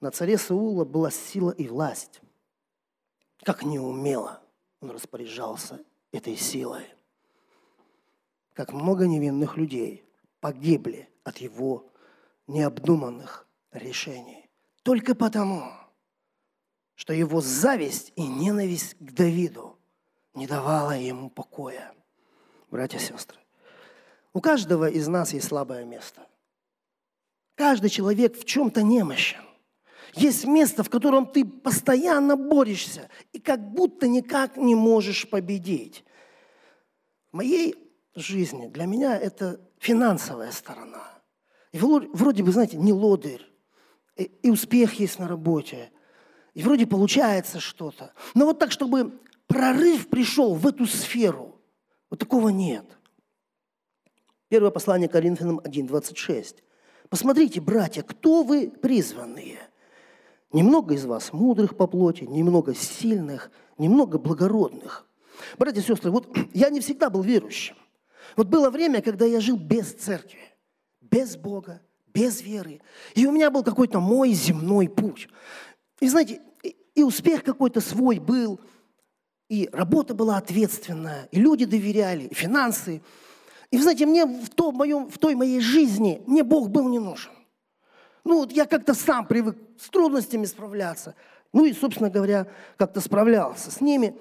На 0.00 0.10
царе 0.10 0.38
Саула 0.38 0.86
была 0.86 1.10
сила 1.10 1.50
и 1.50 1.68
власть. 1.68 2.22
Как 3.42 3.62
неумело 3.64 4.42
он 4.80 4.90
распоряжался 4.90 5.80
этой 6.12 6.36
силой. 6.36 6.86
Как 8.54 8.72
много 8.72 9.06
невинных 9.06 9.56
людей 9.56 10.04
погибли 10.40 11.08
от 11.24 11.38
его 11.38 11.90
необдуманных 12.46 13.46
решений. 13.72 14.48
Только 14.82 15.14
потому, 15.14 15.70
что 16.94 17.12
его 17.12 17.40
зависть 17.40 18.12
и 18.16 18.26
ненависть 18.26 18.96
к 18.98 19.12
Давиду 19.12 19.78
не 20.34 20.46
давала 20.46 20.96
ему 20.96 21.30
покоя. 21.30 21.94
Братья 22.70 22.98
и 22.98 23.00
сестры, 23.00 23.38
у 24.32 24.40
каждого 24.40 24.88
из 24.88 25.08
нас 25.08 25.32
есть 25.32 25.48
слабое 25.48 25.84
место. 25.84 26.26
Каждый 27.54 27.90
человек 27.90 28.38
в 28.38 28.44
чем-то 28.44 28.82
немощен. 28.82 29.47
Есть 30.14 30.44
место, 30.46 30.82
в 30.82 30.90
котором 30.90 31.26
ты 31.26 31.44
постоянно 31.44 32.36
борешься 32.36 33.08
и 33.32 33.38
как 33.38 33.60
будто 33.72 34.08
никак 34.08 34.56
не 34.56 34.74
можешь 34.74 35.28
победить. 35.28 36.04
В 37.32 37.36
моей 37.36 37.74
жизни 38.14 38.68
для 38.68 38.86
меня 38.86 39.16
это 39.16 39.60
финансовая 39.78 40.50
сторона. 40.50 41.06
И 41.72 41.78
вроде 41.78 42.42
бы, 42.42 42.50
знаете, 42.50 42.76
не 42.78 42.92
лодырь, 42.92 43.46
и 44.16 44.50
успех 44.50 44.94
есть 44.94 45.18
на 45.18 45.28
работе, 45.28 45.90
и 46.54 46.62
вроде 46.62 46.86
получается 46.86 47.60
что-то. 47.60 48.12
Но 48.34 48.46
вот 48.46 48.58
так, 48.58 48.72
чтобы 48.72 49.20
прорыв 49.46 50.08
пришел 50.08 50.54
в 50.54 50.66
эту 50.66 50.86
сферу, 50.86 51.60
вот 52.10 52.18
такого 52.18 52.48
нет. 52.48 52.86
Первое 54.48 54.70
послание 54.70 55.08
Коринфянам 55.08 55.60
1.26. 55.60 56.56
Посмотрите, 57.10 57.60
братья, 57.60 58.02
кто 58.02 58.42
вы 58.42 58.70
призванные? 58.70 59.58
Немного 60.52 60.94
из 60.94 61.04
вас 61.04 61.32
мудрых 61.32 61.76
по 61.76 61.86
плоти, 61.86 62.24
немного 62.24 62.74
сильных, 62.74 63.50
немного 63.76 64.18
благородных. 64.18 65.06
Братья 65.58 65.80
и 65.80 65.84
сестры, 65.84 66.10
вот 66.10 66.36
я 66.54 66.70
не 66.70 66.80
всегда 66.80 67.10
был 67.10 67.22
верующим. 67.22 67.76
Вот 68.36 68.48
было 68.48 68.70
время, 68.70 69.02
когда 69.02 69.24
я 69.24 69.40
жил 69.40 69.56
без 69.56 69.92
церкви, 69.92 70.40
без 71.00 71.36
Бога, 71.36 71.80
без 72.14 72.42
веры. 72.42 72.80
И 73.14 73.26
у 73.26 73.32
меня 73.32 73.50
был 73.50 73.62
какой-то 73.62 74.00
мой 74.00 74.32
земной 74.32 74.88
путь. 74.88 75.28
И 76.00 76.08
знаете, 76.08 76.40
и 76.94 77.02
успех 77.02 77.44
какой-то 77.44 77.80
свой 77.80 78.18
был, 78.18 78.60
и 79.48 79.68
работа 79.72 80.14
была 80.14 80.36
ответственная, 80.36 81.28
и 81.30 81.40
люди 81.40 81.64
доверяли, 81.64 82.24
и 82.24 82.34
финансы. 82.34 83.02
И 83.70 83.78
знаете, 83.78 84.04
мне 84.04 84.26
в, 84.26 84.50
том 84.50 84.74
моем, 84.74 85.08
в 85.08 85.18
той 85.18 85.34
моей 85.34 85.60
жизни, 85.60 86.22
мне 86.26 86.42
Бог 86.42 86.70
был 86.70 86.88
не 86.88 86.98
нужен. 86.98 87.32
Ну, 88.28 88.40
вот 88.40 88.52
я 88.52 88.66
как-то 88.66 88.92
сам 88.92 89.26
привык 89.26 89.56
с 89.78 89.88
трудностями 89.88 90.44
справляться. 90.44 91.14
Ну 91.54 91.64
и, 91.64 91.72
собственно 91.72 92.10
говоря, 92.10 92.46
как-то 92.76 93.00
справлялся 93.00 93.70
с 93.70 93.80
ними. 93.80 94.14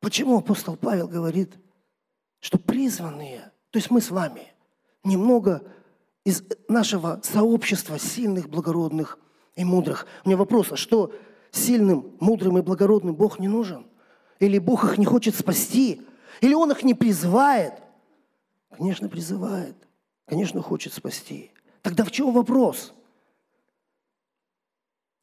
Почему 0.00 0.36
апостол 0.36 0.74
Павел 0.74 1.06
говорит, 1.06 1.54
что 2.40 2.58
призванные, 2.58 3.52
то 3.70 3.78
есть 3.78 3.92
мы 3.92 4.00
с 4.00 4.10
вами, 4.10 4.52
немного 5.04 5.62
из 6.24 6.42
нашего 6.66 7.20
сообщества 7.22 8.00
сильных, 8.00 8.48
благородных 8.48 9.16
и 9.54 9.64
мудрых. 9.64 10.08
У 10.24 10.28
меня 10.28 10.36
вопрос, 10.36 10.72
а 10.72 10.76
что 10.76 11.12
сильным, 11.52 12.16
мудрым 12.18 12.58
и 12.58 12.62
благородным 12.62 13.14
Бог 13.14 13.38
не 13.38 13.46
нужен? 13.46 13.86
Или 14.40 14.58
Бог 14.58 14.82
их 14.82 14.98
не 14.98 15.04
хочет 15.04 15.36
спасти? 15.36 16.02
Или 16.40 16.54
Он 16.54 16.72
их 16.72 16.82
не 16.82 16.94
призывает? 16.94 17.74
Конечно, 18.70 19.08
призывает. 19.08 19.76
Конечно, 20.26 20.62
хочет 20.62 20.92
спасти. 20.92 21.51
Тогда 21.82 22.04
в 22.04 22.10
чем 22.10 22.32
вопрос? 22.32 22.94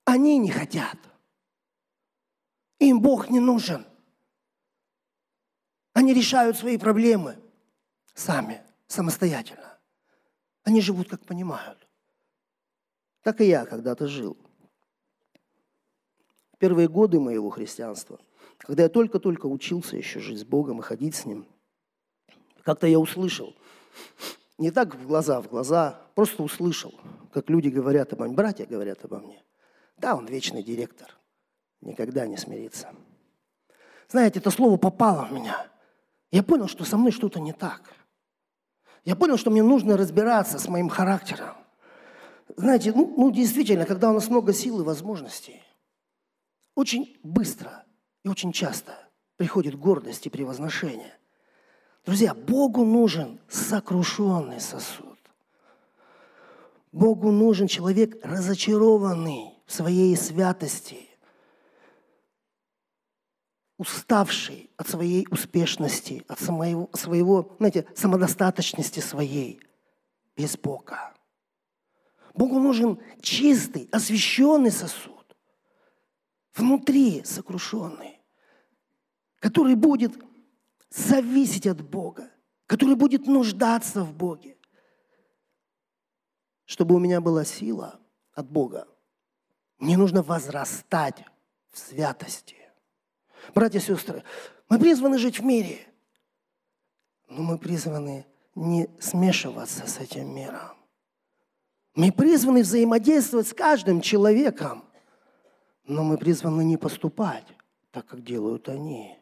Они 0.04 0.38
не 0.38 0.52
хотят. 0.52 0.98
Им 2.80 3.02
Бог 3.02 3.30
не 3.30 3.40
нужен. 3.40 3.86
Они 5.94 6.14
решают 6.14 6.58
свои 6.58 6.78
проблемы 6.78 7.38
сами, 8.14 8.62
самостоятельно. 8.88 9.78
Они 10.64 10.82
живут, 10.82 11.10
как 11.10 11.26
понимают. 11.26 11.88
Так 13.22 13.42
и 13.42 13.46
я 13.46 13.66
когда-то 13.66 14.08
жил. 14.08 14.38
Первые 16.58 16.90
годы 16.90 17.20
моего 17.20 17.50
христианства, 17.50 18.20
когда 18.58 18.84
я 18.84 18.90
только-только 18.90 19.46
учился 19.46 19.96
еще 19.96 20.20
жить 20.20 20.40
с 20.40 20.46
Богом 20.46 20.80
и 20.80 20.84
ходить 20.84 21.16
с 21.16 21.26
Ним, 21.26 21.48
как-то 22.64 22.88
я 22.88 23.00
услышал, 23.00 23.56
не 24.60 24.72
так 24.72 24.94
в 24.94 25.08
глаза 25.08 25.42
в 25.42 25.48
глаза, 25.48 26.02
просто 26.16 26.44
услышал, 26.44 26.94
как 27.34 27.50
люди 27.50 27.70
говорят 27.70 28.14
обо 28.14 28.26
мне, 28.26 28.36
братья 28.36 28.66
говорят 28.66 29.04
обо 29.04 29.20
мне. 29.20 29.42
Да, 29.98 30.16
он 30.16 30.26
вечный 30.26 30.62
директор, 30.62 31.18
никогда 31.82 32.28
не 32.28 32.38
смирится. 32.38 32.90
Знаете, 34.10 34.40
это 34.40 34.52
слово 34.52 34.78
попало 34.78 35.26
в 35.26 35.32
меня. 35.32 35.68
Я 36.32 36.44
понял, 36.44 36.68
что 36.68 36.84
со 36.84 36.98
мной 36.98 37.12
что-то 37.12 37.40
не 37.40 37.54
так. 37.54 37.82
Я 39.06 39.16
понял, 39.16 39.38
что 39.38 39.50
мне 39.50 39.64
нужно 39.64 39.98
разбираться 39.98 40.60
с 40.60 40.68
моим 40.68 40.90
характером. 40.90 41.56
Знаете, 42.58 42.92
ну, 42.94 43.14
ну 43.16 43.32
действительно, 43.32 43.86
когда 43.86 44.10
у 44.10 44.14
нас 44.14 44.28
много 44.28 44.54
сил 44.54 44.82
и 44.82 44.84
возможностей, 44.84 45.62
очень 46.76 47.18
быстро 47.24 47.86
и 48.24 48.30
очень 48.30 48.52
часто 48.52 48.98
приходит 49.38 49.80
гордость 49.80 50.26
и 50.26 50.30
превозношение. 50.30 51.19
Друзья, 52.06 52.34
Богу 52.34 52.86
нужен 52.86 53.40
сокрушенный 53.48 54.60
сосуд. 54.60 55.18
Богу 56.92 57.32
нужен 57.32 57.68
человек 57.68 58.18
разочарованный 58.24 59.54
в 59.66 59.72
своей 59.72 60.16
святости, 60.16 61.08
уставший 63.78 64.72
от 64.76 64.88
своей 64.88 65.28
успешности, 65.30 66.26
от 66.28 66.40
своего, 66.40 66.90
своего 66.94 67.56
знаете, 67.60 67.86
самодостаточности 67.96 69.00
своей, 69.02 69.62
без 70.36 70.58
Бога. 70.58 71.14
Богу 72.34 72.60
нужен 72.60 73.00
чистый, 73.22 73.88
освященный 73.92 74.72
сосуд, 74.72 75.36
внутри 76.56 77.24
сокрушенный, 77.24 78.20
который 79.40 79.76
будет 79.76 80.18
зависеть 80.90 81.68
от 81.68 81.82
Бога, 81.82 82.30
который 82.66 82.96
будет 82.96 83.28
нуждаться 83.28 84.04
в 84.04 84.14
Боге. 84.14 84.58
Чтобы 86.66 86.96
у 86.96 87.00
меня 87.00 87.22
была 87.22 87.46
сила 87.46 88.00
от 88.34 88.50
Бога, 88.50 88.88
мне 89.78 89.98
нужно 89.98 90.22
возрастать 90.22 91.24
в 91.72 91.80
святости. 91.80 92.58
Братья 93.56 93.80
и 93.80 93.82
сестры, 93.82 94.24
мы 94.68 94.78
призваны 94.78 95.18
жить 95.18 95.40
в 95.40 95.44
мире, 95.44 95.88
но 97.28 97.44
мы 97.44 97.58
призваны 97.58 98.26
не 98.56 98.90
смешиваться 99.00 99.88
с 99.88 100.00
этим 100.00 100.34
миром. 100.36 100.78
Мы 101.96 102.12
призваны 102.12 102.62
взаимодействовать 102.62 103.48
с 103.48 103.54
каждым 103.54 104.02
человеком, 104.02 104.84
но 105.86 106.04
мы 106.04 106.18
призваны 106.18 106.64
не 106.64 106.78
поступать 106.78 107.46
так, 107.92 108.06
как 108.06 108.24
делают 108.24 108.70
они. 108.70 109.19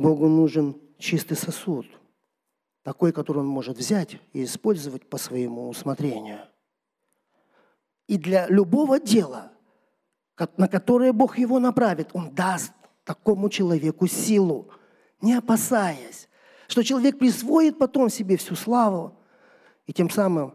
Богу 0.00 0.28
нужен 0.28 0.80
чистый 0.96 1.36
сосуд, 1.36 1.86
такой, 2.82 3.12
который 3.12 3.40
он 3.40 3.46
может 3.46 3.76
взять 3.76 4.16
и 4.32 4.44
использовать 4.44 5.06
по 5.10 5.18
своему 5.18 5.68
усмотрению. 5.68 6.40
И 8.06 8.16
для 8.16 8.46
любого 8.48 8.98
дела, 8.98 9.52
на 10.56 10.68
которое 10.68 11.12
Бог 11.12 11.36
его 11.36 11.58
направит, 11.58 12.08
он 12.14 12.34
даст 12.34 12.72
такому 13.04 13.50
человеку 13.50 14.06
силу, 14.06 14.70
не 15.20 15.34
опасаясь, 15.34 16.30
что 16.66 16.82
человек 16.82 17.18
присвоит 17.18 17.76
потом 17.76 18.08
себе 18.08 18.38
всю 18.38 18.54
славу 18.54 19.18
и 19.84 19.92
тем 19.92 20.08
самым 20.08 20.54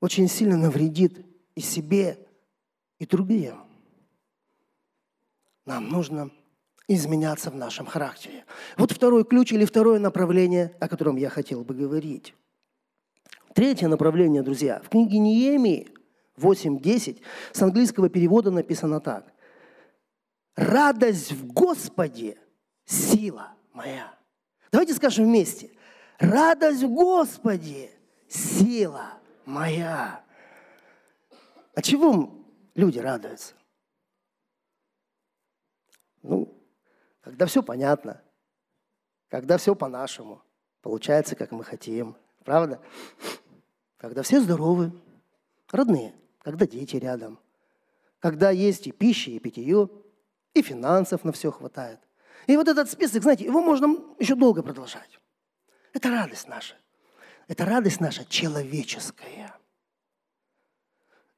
очень 0.00 0.26
сильно 0.26 0.56
навредит 0.56 1.26
и 1.54 1.60
себе, 1.60 2.26
и 2.98 3.04
другим. 3.04 3.58
Нам 5.66 5.90
нужно 5.90 6.30
изменяться 6.94 7.50
в 7.50 7.56
нашем 7.56 7.86
характере. 7.86 8.44
Вот 8.76 8.90
второй 8.90 9.24
ключ 9.24 9.52
или 9.52 9.64
второе 9.64 10.00
направление, 10.00 10.74
о 10.80 10.88
котором 10.88 11.16
я 11.16 11.30
хотел 11.30 11.62
бы 11.62 11.72
говорить. 11.72 12.34
Третье 13.54 13.86
направление, 13.86 14.42
друзья, 14.42 14.80
в 14.84 14.88
книге 14.88 15.18
Неемии 15.18 15.88
8.10 16.36 17.20
с 17.52 17.62
английского 17.62 18.08
перевода 18.08 18.50
написано 18.50 19.00
так. 19.00 19.32
«Радость 20.56 21.32
в 21.32 21.52
Господе– 21.52 22.36
сила 22.84 23.54
моя». 23.72 24.12
Давайте 24.72 24.94
скажем 24.94 25.26
вместе. 25.26 25.70
«Радость 26.18 26.82
в 26.82 26.92
Господе– 26.92 27.90
сила 28.28 29.12
моя». 29.46 30.24
А 31.74 31.82
чего 31.82 32.34
люди 32.74 32.98
радуются? 32.98 33.54
Ну, 36.22 36.59
когда 37.20 37.46
все 37.46 37.62
понятно, 37.62 38.22
когда 39.28 39.58
все 39.58 39.74
по-нашему, 39.74 40.42
получается, 40.82 41.36
как 41.36 41.52
мы 41.52 41.64
хотим. 41.64 42.16
Правда? 42.44 42.80
Когда 43.96 44.22
все 44.22 44.40
здоровы, 44.40 44.92
родные, 45.70 46.14
когда 46.42 46.66
дети 46.66 46.96
рядом, 46.96 47.38
когда 48.18 48.50
есть 48.50 48.86
и 48.86 48.92
пища, 48.92 49.30
и 49.30 49.38
питье, 49.38 49.88
и 50.54 50.62
финансов 50.62 51.24
на 51.24 51.32
все 51.32 51.50
хватает. 51.50 52.00
И 52.46 52.56
вот 52.56 52.68
этот 52.68 52.90
список, 52.90 53.22
знаете, 53.22 53.44
его 53.44 53.60
можно 53.60 53.96
еще 54.18 54.34
долго 54.34 54.62
продолжать. 54.62 55.20
Это 55.92 56.10
радость 56.10 56.48
наша. 56.48 56.74
Это 57.46 57.64
радость 57.64 58.00
наша 58.00 58.24
человеческая. 58.24 59.54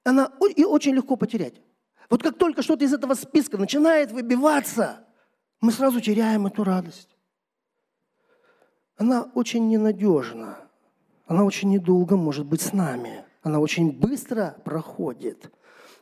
Она 0.05 0.33
и 0.57 0.65
очень 0.65 0.95
легко 0.95 1.17
потерять. 1.17 1.55
Вот 2.11 2.23
как 2.23 2.37
только 2.37 2.63
что-то 2.63 2.85
из 2.85 2.93
этого 2.93 3.15
списка 3.15 3.57
начинает 3.57 4.13
выбиваться, 4.13 5.07
мы 5.63 5.73
сразу 5.73 6.01
теряем 6.01 6.47
эту 6.47 6.65
радость. 6.65 7.09
Она 8.97 9.31
очень 9.35 9.69
ненадежна. 9.69 10.59
Она 11.27 11.45
очень 11.45 11.71
недолго 11.71 12.17
может 12.17 12.45
быть 12.45 12.61
с 12.61 12.73
нами. 12.73 13.25
Она 13.43 13.61
очень 13.61 13.93
быстро 13.93 14.57
проходит. 14.65 15.51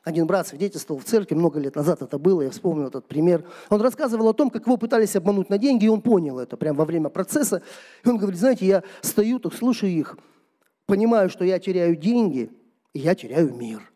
Один 0.02 0.26
брат 0.26 0.48
свидетельствовал 0.48 0.98
в 0.98 1.04
церкви, 1.04 1.34
много 1.34 1.60
лет 1.60 1.76
назад 1.76 2.00
это 2.00 2.18
было, 2.18 2.40
я 2.40 2.50
вспомнил 2.50 2.88
этот 2.88 3.06
пример. 3.06 3.44
Он 3.68 3.82
рассказывал 3.82 4.28
о 4.28 4.32
том, 4.32 4.48
как 4.48 4.64
его 4.66 4.78
пытались 4.78 5.14
обмануть 5.14 5.50
на 5.50 5.58
деньги, 5.58 5.84
и 5.84 5.88
он 5.88 6.00
понял 6.00 6.38
это 6.38 6.56
прямо 6.56 6.78
во 6.78 6.84
время 6.86 7.10
процесса. 7.10 7.62
И 8.02 8.08
он 8.08 8.16
говорит, 8.16 8.40
знаете, 8.40 8.66
я 8.66 8.82
стою, 9.02 9.38
так 9.38 9.52
слушаю 9.52 9.92
их, 9.92 10.16
понимаю, 10.86 11.28
что 11.28 11.44
я 11.44 11.58
теряю 11.58 11.96
деньги, 11.96 12.50
и 12.94 13.00
я 13.00 13.14
теряю 13.14 13.54
мир. 13.54 13.92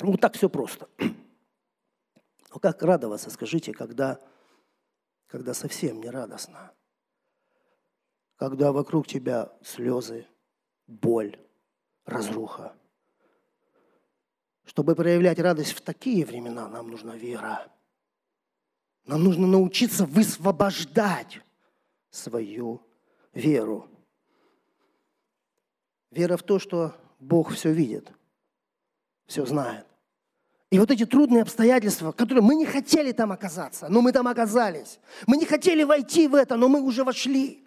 Вот 0.00 0.20
так 0.20 0.34
все 0.34 0.48
просто. 0.48 0.88
Но 0.98 2.58
как 2.60 2.82
радоваться, 2.82 3.30
скажите, 3.30 3.72
когда, 3.72 4.18
когда 5.26 5.54
совсем 5.54 6.00
не 6.00 6.10
радостно? 6.10 6.72
Когда 8.36 8.72
вокруг 8.72 9.06
тебя 9.06 9.52
слезы, 9.62 10.26
боль, 10.86 11.38
разруха. 12.04 12.76
Чтобы 14.64 14.94
проявлять 14.94 15.38
радость 15.38 15.72
в 15.72 15.80
такие 15.80 16.24
времена, 16.26 16.68
нам 16.68 16.90
нужна 16.90 17.16
вера. 17.16 17.72
Нам 19.04 19.22
нужно 19.22 19.46
научиться 19.46 20.04
высвобождать 20.04 21.40
свою 22.10 22.82
веру. 23.32 23.88
Вера 26.10 26.36
в 26.36 26.42
то, 26.42 26.58
что 26.58 26.94
Бог 27.18 27.52
все 27.52 27.72
видит– 27.72 28.12
все 29.26 29.44
знает. 29.44 29.86
И 30.70 30.78
вот 30.80 30.90
эти 30.90 31.06
трудные 31.06 31.42
обстоятельства, 31.42 32.10
которые 32.10 32.42
мы 32.42 32.56
не 32.56 32.66
хотели 32.66 33.12
там 33.12 33.30
оказаться, 33.30 33.88
но 33.88 34.00
мы 34.00 34.12
там 34.12 34.26
оказались. 34.26 34.98
Мы 35.26 35.36
не 35.36 35.46
хотели 35.46 35.84
войти 35.84 36.26
в 36.26 36.34
это, 36.34 36.56
но 36.56 36.68
мы 36.68 36.80
уже 36.80 37.04
вошли. 37.04 37.64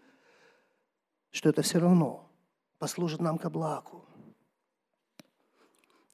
Что 1.32 1.50
это 1.50 1.62
все 1.62 1.80
равно 1.80 2.30
послужит 2.78 3.22
нам 3.22 3.38
ко 3.38 3.50
благу. 3.50 4.06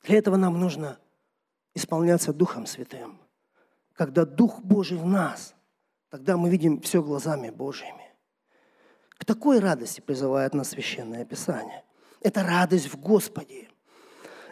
Для 0.04 0.20
этого 0.20 0.36
нам 0.36 0.60
нужно 0.60 1.00
исполняться 1.74 2.34
Духом 2.34 2.68
Святым. 2.68 3.18
Когда 3.94 4.26
Дух 4.26 4.60
Божий 4.62 4.98
в 4.98 5.06
нас, 5.06 5.56
тогда 6.10 6.38
мы 6.38 6.50
видим 6.50 6.82
все 6.82 7.02
глазами 7.02 7.50
Божьими. 7.50 8.14
К 9.18 9.26
такой 9.26 9.60
радости 9.60 10.02
призывает 10.02 10.54
нас 10.54 10.70
Священное 10.70 11.26
Писание. 11.26 11.84
Это 12.22 12.44
радость 12.44 12.94
в 12.94 13.00
Господе– 13.00 13.70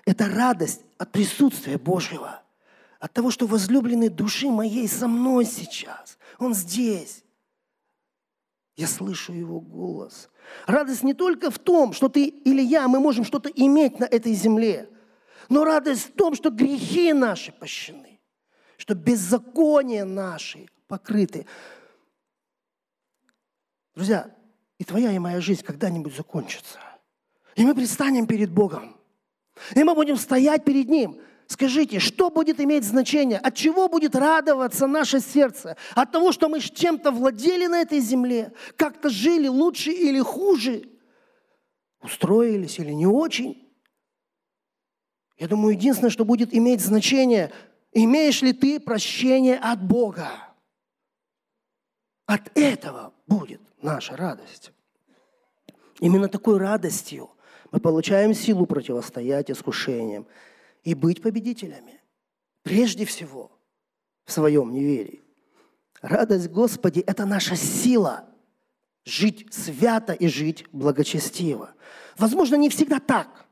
это 0.05 0.27
радость 0.27 0.81
от 0.97 1.11
присутствия 1.11 1.77
Божьего, 1.77 2.41
от 2.99 3.13
того, 3.13 3.31
что 3.31 3.47
возлюбленный 3.47 4.09
души 4.09 4.49
моей 4.49 4.87
со 4.87 5.07
мной 5.07 5.45
сейчас. 5.45 6.17
Он 6.39 6.53
здесь. 6.53 7.23
Я 8.75 8.87
слышу 8.87 9.33
его 9.33 9.59
голос. 9.59 10.29
Радость 10.65 11.03
не 11.03 11.13
только 11.13 11.51
в 11.51 11.59
том, 11.59 11.93
что 11.93 12.09
ты 12.09 12.25
или 12.25 12.61
я, 12.61 12.87
мы 12.87 12.99
можем 12.99 13.23
что-то 13.23 13.49
иметь 13.49 13.99
на 13.99 14.05
этой 14.05 14.33
земле, 14.33 14.89
но 15.49 15.63
радость 15.63 16.09
в 16.09 16.11
том, 16.13 16.35
что 16.35 16.49
грехи 16.49 17.13
наши 17.13 17.51
прощены, 17.51 18.19
что 18.77 18.95
беззакония 18.95 20.05
наши 20.05 20.67
покрыты. 20.87 21.45
Друзья, 23.95 24.35
и 24.79 24.83
твоя, 24.83 25.11
и 25.11 25.19
моя 25.19 25.39
жизнь 25.39 25.63
когда-нибудь 25.63 26.15
закончится. 26.15 26.79
И 27.55 27.63
мы 27.63 27.75
предстанем 27.75 28.25
перед 28.25 28.51
Богом. 28.51 28.97
И 29.75 29.83
мы 29.83 29.95
будем 29.95 30.17
стоять 30.17 30.63
перед 30.65 30.89
Ним. 30.89 31.19
Скажите, 31.47 31.99
что 31.99 32.29
будет 32.29 32.59
иметь 32.59 32.83
значение? 32.83 33.37
От 33.37 33.55
чего 33.55 33.87
будет 33.87 34.15
радоваться 34.15 34.87
наше 34.87 35.19
сердце? 35.19 35.77
От 35.93 36.11
того, 36.11 36.31
что 36.31 36.49
мы 36.49 36.59
чем-то 36.59 37.11
владели 37.11 37.67
на 37.67 37.81
этой 37.81 37.99
земле? 37.99 38.53
Как-то 38.75 39.09
жили 39.09 39.47
лучше 39.47 39.91
или 39.91 40.19
хуже? 40.19 40.83
Устроились 42.01 42.79
или 42.79 42.91
не 42.91 43.05
очень? 43.05 43.71
Я 45.37 45.47
думаю, 45.47 45.75
единственное, 45.75 46.09
что 46.09 46.25
будет 46.25 46.53
иметь 46.53 46.81
значение, 46.81 47.51
имеешь 47.91 48.41
ли 48.41 48.53
ты 48.53 48.79
прощение 48.79 49.57
от 49.57 49.83
Бога? 49.85 50.29
От 52.25 52.57
этого 52.57 53.13
будет 53.27 53.61
наша 53.81 54.15
радость. 54.15 54.71
Именно 55.99 56.29
такой 56.29 56.57
радостью 56.57 57.32
мы 57.73 57.79
получаем 57.79 58.35
силу 58.35 58.67
противостоять 58.67 59.49
искушениям 59.49 60.27
и 60.83 60.93
быть 60.93 61.23
победителями. 61.23 61.99
Прежде 62.61 63.03
всего, 63.03 63.51
в 64.25 64.31
своем 64.31 64.71
неверии. 64.71 65.23
Радость 65.99 66.49
Господи– 66.49 66.99
это 67.07 67.25
наша 67.25 67.55
сила 67.55 68.29
жить 69.05 69.51
свято 69.51 70.13
и 70.13 70.27
жить 70.27 70.65
благочестиво. 70.71 71.73
Возможно, 72.15 72.55
не 72.55 72.69
всегда 72.69 72.99
так, 72.99 73.47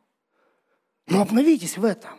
но 1.07 1.23
обновитесь 1.23 1.79
в 1.79 1.83
этом. 1.83 2.11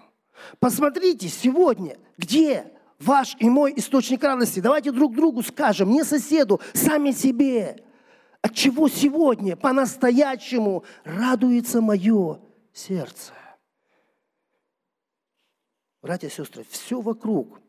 Посмотрите 0.59 1.29
сегодня, 1.29 1.99
где 2.19 2.73
ваш 2.99 3.37
и 3.39 3.49
мой 3.49 3.75
источник 3.77 4.25
радости. 4.25 4.59
Давайте 4.59 4.91
друг 4.91 5.15
другу 5.15 5.43
скажем, 5.43 5.91
не 5.91 6.03
соседу, 6.03 6.61
сами 6.75 7.13
себе– 7.13 7.85
от 8.43 8.55
чего 8.55 8.89
сегодня 8.89 9.57
по-настоящему 9.57 10.85
радуется 11.05 11.81
мое 11.81 12.41
сердце. 12.73 13.33
Братья 16.03 16.27
и 16.27 16.31
сестры, 16.31 16.65
все 16.69 17.01
вокруг 17.01 17.61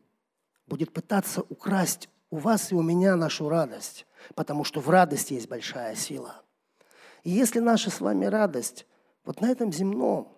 будет 0.66 0.92
пытаться 0.92 1.42
украсть 1.48 2.08
у 2.30 2.36
вас 2.36 2.72
и 2.72 2.74
у 2.74 2.82
меня 2.82 3.14
нашу 3.14 3.48
радость, 3.48 4.06
потому 4.34 4.64
что 4.64 4.80
в 4.80 4.90
радости 4.90 5.34
есть 5.34 5.48
большая 5.48 5.94
сила. 5.94 6.42
И 7.22 7.30
если 7.30 7.60
наша 7.60 7.90
с 7.90 8.00
вами 8.00 8.26
радость 8.26 8.86
вот 9.24 9.40
на 9.40 9.50
этом 9.50 9.72
земном, 9.72 10.36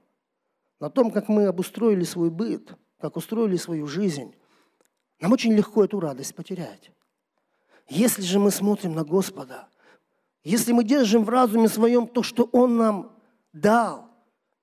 на 0.79 0.91
том, 0.91 1.11
как 1.11 1.29
мы 1.29 1.47
обустроили 1.47 2.05
свой 2.05 2.29
быт, 2.29 2.75
как 3.01 3.17
устроили 3.17 3.57
свою 3.57 3.87
жизнь, 3.87 4.35
нам 5.21 5.33
очень 5.33 5.55
легко 5.55 5.85
эту 5.85 5.99
радость 5.99 6.35
потерять. 6.35 6.91
Если 7.89 8.23
же 8.23 8.39
мы 8.39 8.51
смотрим 8.51 8.93
на 8.93 9.05
Господа, 9.05 9.69
если 10.47 10.71
мы 10.71 10.85
держим 10.85 11.25
в 11.25 11.29
разуме 11.29 11.69
своем 11.69 12.07
то, 12.07 12.23
что 12.23 12.49
Он 12.53 12.77
нам 12.77 13.13
дал 13.53 14.09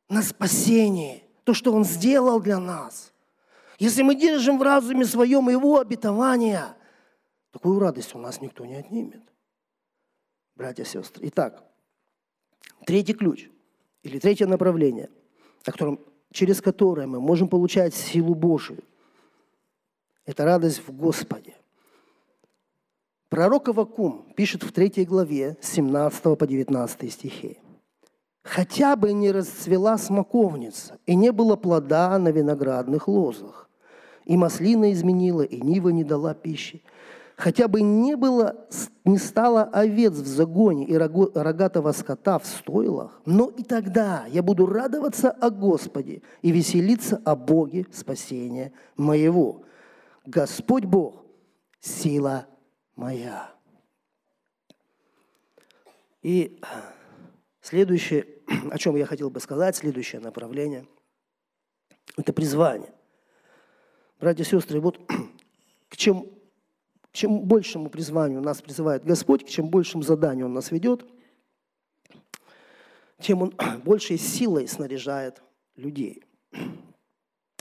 на 0.08 0.22
спасение, 0.22 1.24
то, 1.44 1.54
что 1.54 1.74
Он 1.74 1.84
сделал 1.84 2.40
для 2.40 2.58
нас, 2.58 3.12
если 3.80 4.02
мы 4.02 4.16
держим 4.16 4.60
в 4.60 4.62
разуме 4.62 5.04
своем 5.04 5.50
Его 5.50 5.80
обетования, 5.80 6.78
такую 7.52 7.80
радость 7.80 8.16
у 8.16 8.18
нас 8.18 8.40
никто 8.40 8.66
не 8.66 8.76
отнимет. 8.76 9.24
Братья 10.56 10.84
и 10.84 10.86
сестры. 10.86 11.28
Итак, 11.28 11.62
третий 12.86 13.14
ключ 13.14 13.50
или 14.04 14.20
третье 14.20 14.48
направление, 14.48 15.10
о 15.66 15.72
котором, 15.72 16.00
через 16.32 16.62
которое 16.62 17.08
мы 17.08 17.20
можем 17.20 17.50
получать 17.50 17.94
силу 17.94 18.36
Божию, 18.36 18.86
это 20.24 20.46
радость 20.46 20.88
в 20.88 20.96
Господе. 20.96 21.58
Пророк 23.34 23.70
Авакум 23.70 24.28
пишет 24.36 24.62
в 24.62 24.72
третьей 24.72 25.06
главе 25.06 25.58
17 25.60 26.38
по 26.38 26.46
19 26.46 27.12
стихи. 27.12 27.58
«Хотя 28.44 28.96
бы 28.96 29.12
не 29.12 29.32
расцвела 29.32 29.98
смоковница, 29.98 31.00
и 31.08 31.16
не 31.16 31.32
было 31.32 31.56
плода 31.56 32.16
на 32.20 32.30
виноградных 32.30 33.08
лозах, 33.08 33.72
и 34.26 34.38
маслина 34.38 34.94
изменила, 34.94 35.42
и 35.42 35.60
нива 35.62 35.90
не 35.90 36.04
дала 36.04 36.36
пищи, 36.36 36.84
хотя 37.36 37.68
бы 37.68 37.82
не 37.82 38.16
было, 38.16 38.68
не 39.04 39.18
стало 39.18 39.64
овец 39.64 40.14
в 40.14 40.28
загоне 40.28 40.86
и 40.86 40.96
рогатого 40.96 41.92
скота 41.92 42.38
в 42.38 42.46
стойлах, 42.46 43.20
но 43.26 43.50
и 43.50 43.64
тогда 43.64 44.26
я 44.30 44.44
буду 44.44 44.68
радоваться 44.68 45.32
о 45.32 45.50
Господе 45.50 46.22
и 46.44 46.52
веселиться 46.52 47.20
о 47.26 47.36
Боге 47.36 47.88
спасения 47.92 48.74
моего. 48.96 49.64
Господь 50.24 50.86
Бог– 50.86 51.26
сила 51.82 52.46
моя. 52.96 53.54
И 56.22 56.60
следующее, 57.62 58.28
о 58.72 58.78
чем 58.78 58.96
я 58.96 59.06
хотел 59.06 59.30
бы 59.30 59.40
сказать, 59.40 59.76
следующее 59.76 60.22
направление– 60.22 60.88
это 62.18 62.34
призвание. 62.34 62.94
Братья 64.20 64.44
и 64.44 64.46
сестры, 64.46 64.80
вот 64.80 65.00
к 65.90 65.98
чем, 65.98 66.30
к 67.02 67.12
чем 67.12 67.42
большему 67.42 67.90
призванию 67.90 68.42
нас 68.42 68.62
призывает 68.62 69.04
Господь, 69.04 69.46
к 69.46 69.50
чем 69.50 69.70
большему 69.70 70.04
заданию 70.04 70.46
Он 70.46 70.54
нас 70.54 70.72
ведет, 70.72 71.06
тем 73.20 73.42
Он 73.42 73.54
большей 73.84 74.18
силой 74.18 74.68
снаряжает 74.68 75.42
людей. 75.76 76.24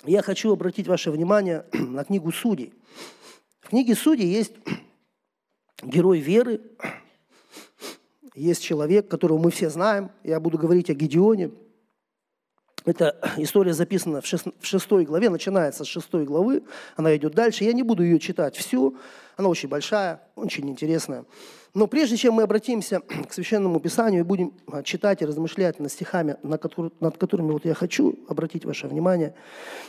Я 0.04 0.22
хочу 0.22 0.52
обратить 0.52 0.86
ваше 0.86 1.10
внимание 1.10 1.64
на 1.72 2.04
книгу 2.04 2.30
Судей. 2.30 2.74
В 3.60 3.70
книге 3.70 3.94
Судей 3.94 4.26
есть 4.26 4.52
герой 5.82 6.20
веры, 6.20 6.60
есть 8.34 8.62
человек, 8.62 9.08
которого 9.08 9.38
мы 9.38 9.50
все 9.50 9.68
знаем. 9.68 10.10
Я 10.24 10.40
буду 10.40 10.56
говорить 10.56 10.88
о 10.88 10.94
Гедеоне. 10.94 11.50
Эта 12.84 13.16
история 13.36 13.74
записана 13.74 14.20
в, 14.20 14.26
шестой 14.26 15.04
главе, 15.04 15.30
начинается 15.30 15.84
с 15.84 15.86
шестой 15.86 16.24
главы, 16.24 16.64
она 16.96 17.14
идет 17.16 17.32
дальше. 17.32 17.62
Я 17.62 17.72
не 17.72 17.84
буду 17.84 18.02
ее 18.02 18.18
читать 18.18 18.56
всю, 18.56 18.96
она 19.36 19.48
очень 19.48 19.68
большая, 19.68 20.20
очень 20.34 20.68
интересная. 20.68 21.24
Но 21.74 21.86
прежде 21.86 22.16
чем 22.16 22.34
мы 22.34 22.42
обратимся 22.42 23.00
к 23.00 23.32
Священному 23.32 23.78
Писанию 23.78 24.22
и 24.22 24.24
будем 24.24 24.54
а, 24.66 24.82
читать 24.82 25.22
и 25.22 25.26
размышлять 25.26 25.78
над 25.78 25.92
стихами, 25.92 26.36
над 26.42 27.16
которыми 27.18 27.52
вот 27.52 27.64
я 27.64 27.74
хочу 27.74 28.18
обратить 28.28 28.64
ваше 28.64 28.88
внимание, 28.88 29.34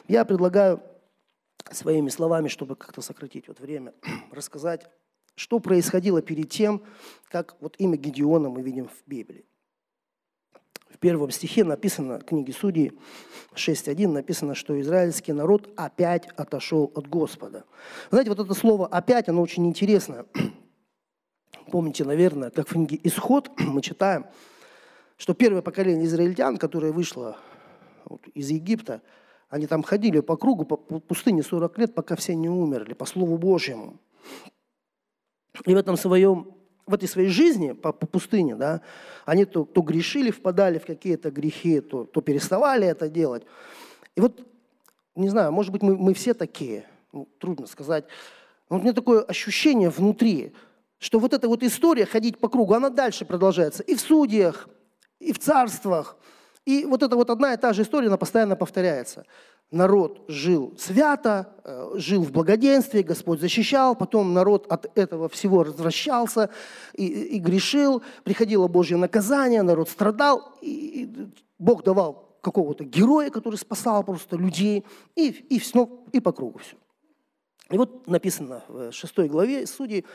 я 0.08 0.24
предлагаю 0.24 0.80
своими 1.72 2.10
словами, 2.10 2.48
чтобы 2.48 2.76
как-то 2.76 3.02
сократить 3.02 3.48
вот 3.48 3.60
время, 3.60 3.94
рассказать 4.32 4.88
что 5.36 5.60
происходило 5.60 6.22
перед 6.22 6.50
тем, 6.50 6.84
как 7.30 7.56
вот 7.60 7.76
имя 7.80 7.98
Гедеона 7.98 8.50
мы 8.50 8.62
видим 8.62 8.88
в 8.88 9.08
Библии. 9.08 9.46
В 10.90 11.00
первом 11.00 11.32
стихе 11.32 11.64
написано, 11.64 12.20
в 12.20 12.26
книге 12.26 12.54
Судей 12.54 12.92
6.1 13.56 14.08
написано, 14.08 14.54
что 14.54 14.80
израильский 14.80 15.34
народ 15.34 15.74
опять 15.76 16.28
отошел 16.38 16.92
от 16.94 17.08
Господа. 17.08 17.66
Знаете, 18.12 18.30
вот 18.30 18.40
это 18.40 18.54
слово 18.54 18.88
«опять», 18.88 19.28
оно 19.28 19.42
очень 19.42 19.66
интересное. 19.66 20.26
Помните, 21.72 22.06
наверное, 22.06 22.52
как 22.52 22.70
в 22.70 22.74
книге 22.74 23.00
«Исход» 23.04 23.50
мы 23.58 23.82
читаем, 23.82 24.28
что 25.18 25.34
первое 25.34 25.64
поколение 25.64 26.06
израильтян, 26.06 26.58
которое 26.58 26.92
вышло 26.92 27.38
вот 28.06 28.28
из 28.28 28.50
Египта, 28.50 29.02
они 29.50 29.66
там 29.68 29.82
ходили 29.84 30.20
по 30.20 30.38
кругу, 30.38 30.66
по 30.66 30.78
пустыне 30.78 31.44
40 31.44 31.78
лет, 31.80 31.96
пока 31.96 32.16
все 32.16 32.36
не 32.36 32.50
умерли, 32.50 32.94
по 32.94 33.06
Слову 33.06 33.38
Божьему. 33.38 34.00
И 35.66 35.74
в 35.74 35.78
этом 35.78 35.98
своем, 35.98 36.56
в 36.86 36.94
этой 36.94 37.08
своей 37.08 37.30
жизни 37.30 37.74
по, 37.74 37.94
по 37.94 38.08
пустыне, 38.08 38.56
да, 38.56 38.82
они 39.26 39.46
то, 39.46 39.66
то 39.66 39.82
грешили, 39.82 40.32
впадали 40.32 40.80
в 40.80 40.86
какие-то 40.86 41.32
грехи, 41.32 41.80
то, 41.80 42.06
то 42.06 42.22
переставали 42.22 42.88
это 42.88 43.08
делать. 43.08 43.44
И 44.16 44.22
вот, 44.22 44.42
не 45.16 45.30
знаю, 45.30 45.52
может 45.52 45.72
быть, 45.72 45.82
мы, 45.82 45.96
мы 45.96 46.14
все 46.14 46.34
такие, 46.34 46.86
ну, 47.12 47.28
трудно 47.40 47.68
сказать. 47.68 48.06
Но 48.70 48.78
вот 48.78 48.82
у 48.82 48.84
меня 48.84 48.94
такое 48.94 49.22
ощущение 49.22 49.90
внутри, 49.90 50.54
что 50.98 51.20
вот 51.20 51.34
эта 51.34 51.48
вот 51.48 51.64
история 51.64 52.06
ходить 52.06 52.40
по 52.40 52.50
кругу, 52.50 52.74
она 52.74 52.90
дальше 52.90 53.26
продолжается 53.26 53.84
и 53.84 53.96
в 53.96 54.02
судьях, 54.02 54.68
и 55.20 55.34
в 55.34 55.40
царствах. 55.40 56.18
И 56.66 56.86
вот 56.86 57.04
эта 57.04 57.16
вот 57.16 57.30
одна 57.30 57.54
и 57.54 57.58
та 57.58 57.74
же 57.74 57.84
история, 57.84 58.08
она 58.08 58.18
постоянно 58.18 58.56
повторяется 58.56 59.26
народ 59.74 60.24
жил 60.28 60.74
свято, 60.78 61.54
э, 61.64 61.92
жил 61.96 62.24
в 62.24 62.32
благоденствии, 62.32 63.02
Господь 63.02 63.40
защищал, 63.40 63.96
потом 63.96 64.34
народ 64.34 64.66
от 64.70 64.98
этого 64.98 65.28
всего 65.30 65.58
возвращался 65.58 66.50
и, 66.94 67.06
и 67.08 67.40
грешил, 67.40 68.04
приходило 68.24 68.68
Божье 68.68 68.98
наказание, 68.98 69.62
народ 69.64 69.90
страдал, 69.90 70.54
и 70.62 71.30
Бог 71.60 71.84
давал 71.84 72.38
какого-то 72.42 72.84
героя, 72.84 73.30
который 73.30 73.56
спасал 73.56 74.04
просто 74.04 74.36
людей, 74.36 74.86
и, 75.16 75.30
и, 75.30 75.62
ну, 75.74 76.06
и 76.12 76.20
по 76.20 76.32
кругу 76.32 76.60
все. 76.60 76.76
И 77.70 77.78
вот 77.78 78.08
написано 78.08 78.64
в 78.68 78.92
шестой 78.92 79.30
главе 79.30 79.66
Судей, 79.66 80.06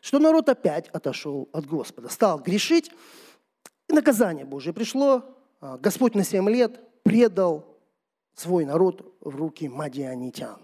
что 0.00 0.18
народ 0.18 0.48
опять 0.48 0.88
отошел 0.88 1.48
от 1.52 1.66
Господа, 1.66 2.08
стал 2.08 2.38
грешить, 2.38 2.90
и 3.88 3.92
наказание 3.92 4.44
Божье 4.44 4.72
пришло, 4.72 5.24
а, 5.60 5.76
Господь 5.76 6.14
на 6.14 6.24
семь 6.24 6.48
лет 6.48 6.80
предал 7.02 7.69
свой 8.34 8.64
народ 8.64 9.14
в 9.20 9.34
руки 9.36 9.68
мадианитян. 9.68 10.58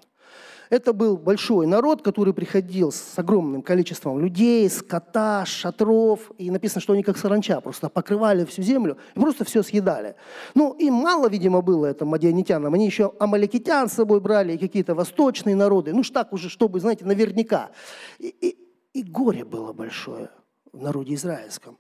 Это 0.68 0.92
был 0.92 1.16
большой 1.16 1.66
народ, 1.66 2.02
который 2.02 2.35
приходил 2.35 2.90
с 2.90 3.16
огромным 3.16 3.62
количеством 3.62 4.18
людей, 4.18 4.68
скота, 4.68 5.44
шатров. 5.46 6.33
И 6.38 6.50
написано, 6.50 6.81
что 6.81 6.92
они 6.92 7.02
как 7.02 7.16
саранча 7.16 7.61
просто 7.61 7.88
покрывали 7.88 8.44
всю 8.44 8.62
землю 8.62 8.98
и 9.14 9.20
просто 9.20 9.44
все 9.44 9.62
съедали. 9.62 10.16
Ну, 10.55 10.72
им 10.74 10.94
мало, 10.94 11.29
видимо, 11.29 11.62
было 11.62 11.87
это 11.87 12.05
мадианитянам. 12.05 12.74
Они 12.74 12.87
еще 12.87 13.12
амаликитян 13.18 13.88
с 13.88 13.92
собой 13.92 14.20
брали 14.20 14.55
и 14.55 14.59
какие-то 14.59 14.94
восточные 14.94 15.55
народы. 15.55 15.92
Ну, 15.92 16.02
так 16.02 16.33
уже, 16.33 16.48
чтобы, 16.48 16.81
знаете, 16.81 17.05
наверняка. 17.05 17.70
И, 18.18 18.29
и, 18.29 19.00
и 19.00 19.02
горе 19.02 19.44
было 19.44 19.72
большое 19.72 20.31
в 20.72 20.83
народе 20.83 21.14
израильском. 21.14 21.79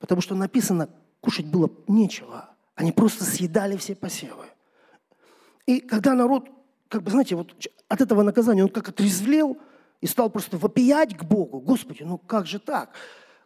Потому 0.00 0.20
что 0.20 0.34
написано, 0.34 0.88
кушать 1.20 1.46
было 1.46 1.70
нечего. 1.86 2.50
Они 2.74 2.90
просто 2.90 3.24
съедали 3.24 3.76
все 3.76 3.94
посевы. 3.94 4.46
И 5.66 5.80
когда 5.80 6.14
народ, 6.14 6.48
как 6.88 7.02
бы, 7.02 7.10
знаете, 7.10 7.36
вот 7.36 7.54
от 7.88 8.00
этого 8.00 8.22
наказания 8.22 8.62
он 8.62 8.68
как 8.68 8.88
отрезвлел 8.88 9.56
и 10.00 10.06
стал 10.06 10.30
просто 10.30 10.58
вопиять 10.58 11.16
к 11.16 11.24
Богу. 11.24 11.60
Господи, 11.60 12.02
ну 12.02 12.18
как 12.18 12.46
же 12.46 12.58
так? 12.58 12.90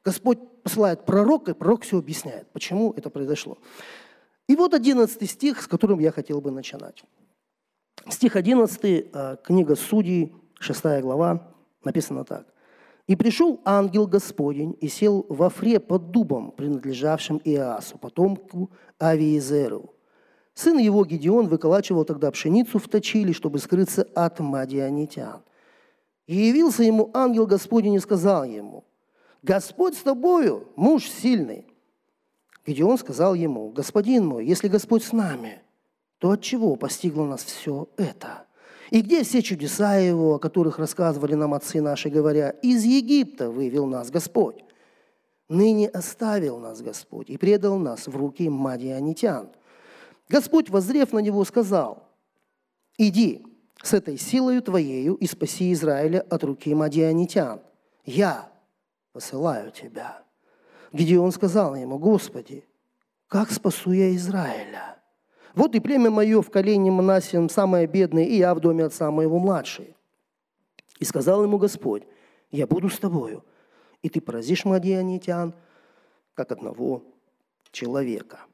Господь 0.04 0.38
посылает 0.62 1.04
пророка, 1.04 1.50
и 1.50 1.54
пророк 1.54 1.82
все 1.82 1.98
объясняет, 1.98 2.50
почему 2.52 2.92
это 2.96 3.10
произошло. 3.10 3.58
И 4.48 4.56
вот 4.56 4.74
11 4.74 5.30
стих, 5.30 5.62
с 5.62 5.66
которым 5.66 5.98
я 5.98 6.10
хотел 6.10 6.40
бы 6.40 6.50
начинать. 6.50 7.04
Стих 8.08 8.36
11, 8.36 8.80
э, 8.82 9.36
книга 9.44 9.76
Судей, 9.76 10.32
6 10.58 11.02
глава, 11.02 11.52
написано 11.84 12.24
так. 12.24 12.46
«И 13.06 13.16
пришел 13.16 13.60
ангел 13.64 14.06
Господень 14.06 14.76
и 14.80 14.88
сел 14.88 15.26
в 15.28 15.42
Афре 15.42 15.80
под 15.80 16.10
дубом, 16.10 16.52
принадлежавшим 16.52 17.40
Иасу, 17.44 17.98
потомку 17.98 18.70
Авиезеру. 18.98 19.94
Сын 20.58 20.76
его 20.76 21.04
Гедеон 21.04 21.46
выколачивал 21.46 22.04
тогда 22.04 22.32
пшеницу 22.32 22.80
в 22.80 22.88
точили, 22.88 23.30
чтобы 23.30 23.60
скрыться 23.60 24.08
от 24.16 24.40
мадианитян. 24.40 25.40
И 26.26 26.34
явился 26.34 26.82
ему 26.82 27.12
ангел 27.14 27.46
Господень 27.46 27.94
и 27.94 28.00
сказал 28.00 28.42
ему, 28.42 28.82
«Господь 29.44 29.96
с 29.96 30.02
тобою, 30.02 30.66
муж 30.74 31.08
сильный». 31.08 31.64
Гедеон 32.66 32.98
сказал 32.98 33.34
ему, 33.34 33.70
«Господин 33.70 34.26
мой, 34.26 34.46
если 34.46 34.66
Господь 34.66 35.04
с 35.04 35.12
нами, 35.12 35.62
то 36.18 36.32
от 36.32 36.42
чего 36.42 36.74
постигло 36.74 37.24
нас 37.24 37.44
все 37.44 37.88
это? 37.96 38.46
И 38.90 39.02
где 39.02 39.22
все 39.22 39.42
чудеса 39.42 39.94
Его, 39.94 40.34
о 40.34 40.38
которых 40.40 40.80
рассказывали 40.80 41.34
нам 41.34 41.54
отцы 41.54 41.80
наши, 41.80 42.08
говоря, 42.08 42.50
из 42.50 42.82
Египта 42.82 43.48
вывел 43.48 43.86
нас 43.86 44.10
Господь? 44.10 44.64
Ныне 45.48 45.88
оставил 45.88 46.58
нас 46.58 46.82
Господь 46.82 47.30
и 47.30 47.36
предал 47.36 47.78
нас 47.78 48.08
в 48.08 48.16
руки 48.16 48.48
мадианитян. 48.48 49.50
Господь, 50.28 50.68
возрев 50.68 51.12
на 51.12 51.20
него, 51.20 51.44
сказал, 51.44 52.06
иди, 52.98 53.44
с 53.82 53.92
этой 53.92 54.18
силою 54.18 54.62
твоею 54.62 55.14
и 55.14 55.26
спаси 55.26 55.72
Израиля 55.72 56.20
от 56.28 56.44
руки 56.44 56.74
мадианитян. 56.74 57.60
Я 58.04 58.50
посылаю 59.12 59.70
тебя». 59.70 60.22
Гедеон 60.92 61.32
сказал 61.32 61.74
ему, 61.74 61.98
«Господи, 61.98 62.64
как 63.26 63.50
спасу 63.50 63.92
я 63.92 64.14
Израиля? 64.16 64.96
Вот 65.54 65.74
и 65.74 65.80
племя 65.80 66.10
мое 66.10 66.40
в 66.40 66.50
колене 66.50 66.90
Манасием 66.90 67.48
самое 67.48 67.86
бедное, 67.86 68.24
и 68.24 68.36
я 68.36 68.54
в 68.54 68.60
доме 68.60 68.84
отца 68.84 69.10
моего 69.10 69.38
младший». 69.38 69.94
И 70.98 71.04
сказал 71.04 71.44
ему 71.44 71.58
Господь, 71.58 72.04
«Я 72.50 72.66
буду 72.66 72.88
с 72.88 72.98
тобою, 72.98 73.44
и 74.02 74.08
ты 74.08 74.20
поразишь 74.20 74.64
мадианитян, 74.64 75.54
как 76.34 76.52
одного 76.52 77.02
человека». 77.70 78.47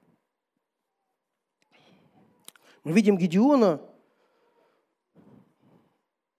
Мы 2.85 2.93
видим 2.93 3.19
Гедеона 3.19 3.81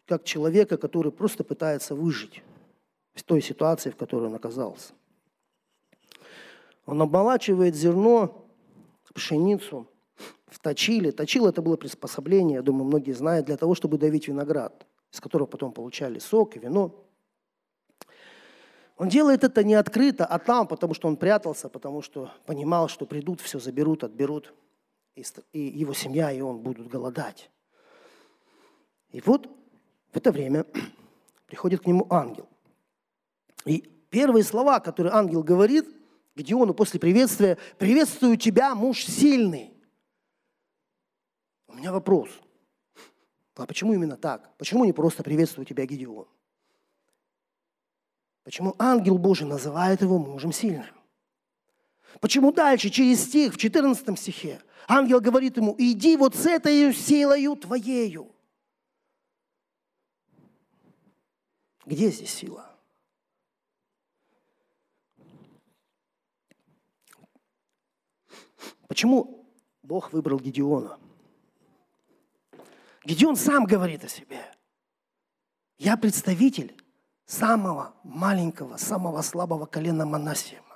как 0.05 0.23
человека, 0.23 0.77
который 0.77 1.11
просто 1.11 1.43
пытается 1.43 1.95
выжить 1.95 2.43
в 3.13 3.23
той 3.23 3.41
ситуации, 3.41 3.89
в 3.89 3.97
которой 3.97 4.25
он 4.27 4.35
оказался. 4.35 4.93
Он 6.85 7.01
обмолачивает 7.01 7.75
зерно, 7.75 8.45
пшеницу 9.15 9.87
в 10.47 10.59
точиле. 10.59 11.11
Точил– 11.11 11.47
это 11.47 11.63
было 11.63 11.77
приспособление, 11.77 12.57
я 12.57 12.61
думаю, 12.61 12.85
многие 12.85 13.13
знают, 13.13 13.47
для 13.47 13.57
того, 13.57 13.73
чтобы 13.73 13.97
давить 13.97 14.27
виноград, 14.27 14.85
из 15.11 15.19
которого 15.19 15.47
потом 15.47 15.71
получали 15.71 16.19
сок 16.19 16.55
и 16.55 16.59
вино. 16.59 16.93
Он 18.97 19.09
делает 19.09 19.43
это 19.43 19.63
не 19.63 19.73
открыто, 19.73 20.25
а 20.25 20.37
там, 20.39 20.67
потому 20.67 20.93
что 20.93 21.07
он 21.07 21.17
прятался, 21.17 21.67
потому 21.67 22.01
что 22.01 22.31
понимал, 22.45 22.87
что 22.87 23.05
придут, 23.05 23.41
все 23.41 23.59
заберут, 23.59 24.03
отберут, 24.03 24.53
и 25.15 25.59
его 25.59 25.93
семья, 25.93 26.31
и 26.31 26.41
он 26.41 26.59
будут 26.59 26.87
голодать. 26.87 27.49
И 29.11 29.21
вот 29.21 29.49
в 30.11 30.17
это 30.17 30.31
время 30.31 30.65
приходит 31.47 31.81
к 31.81 31.87
нему 31.87 32.05
ангел. 32.09 32.49
И 33.65 33.89
первые 34.09 34.43
слова, 34.43 34.79
которые 34.79 35.13
ангел 35.13 35.43
говорит– 35.43 35.87
Гедеону 36.35 36.73
после 36.73 36.99
приветствия, 36.99 37.57
приветствую 37.77 38.35
тебя, 38.37 38.75
муж 38.75 39.05
сильный. 39.05 39.73
У 41.67 41.73
меня 41.73 41.93
вопрос. 41.93 42.29
А 43.55 43.65
почему 43.65 43.93
именно 43.93 44.17
так? 44.17 44.55
Почему 44.57 44.83
не 44.83 44.91
просто 44.91 45.23
приветствую 45.23 45.65
тебя, 45.65 45.85
Гедеон? 45.85 46.27
Почему 48.43 48.75
ангел 48.77 49.17
Божий 49.17 49.47
называет 49.47 50.01
его 50.01 50.19
мужем 50.19 50.51
сильным? 50.51 50.85
Почему 52.21 52.51
дальше, 52.51 52.89
через 52.89 53.23
стих, 53.23 53.53
в 53.53 53.57
14 53.57 54.17
стихе, 54.17 54.61
ангел 54.87 55.19
говорит 55.19 55.57
ему, 55.57 55.75
иди 55.77 56.15
вот 56.17 56.35
с 56.35 56.45
этой 56.45 56.93
силою 56.93 57.55
твоею. 57.55 58.31
Где 61.85 62.09
здесь 62.09 62.33
сила? 62.33 62.71
Почему 68.87 69.45
Бог 69.83 70.13
выбрал 70.13 70.39
Гедеона? 70.39 70.97
Гедеон 73.03 73.35
сам 73.35 73.65
говорит 73.65 74.03
о 74.03 74.07
себе. 74.07 74.41
Я 75.77 75.97
представитель 75.97 76.75
самого 77.25 77.93
маленького, 78.03 78.77
самого 78.77 79.21
слабого 79.21 79.65
колена 79.65 80.05
Манасиема. 80.05 80.74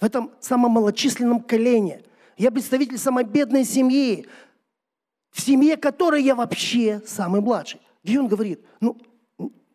В 0.00 0.04
этом 0.04 0.32
самом 0.40 0.72
малочисленном 0.72 1.42
колене. 1.42 2.02
Я 2.36 2.50
представитель 2.50 2.98
самой 2.98 3.24
бедной 3.24 3.64
семьи, 3.64 4.26
в 5.30 5.40
семье 5.40 5.76
которой 5.76 6.22
я 6.22 6.34
вообще 6.34 7.02
самый 7.06 7.40
младший. 7.40 7.80
Гедеон 8.02 8.28
говорит, 8.28 8.64
ну, 8.80 8.96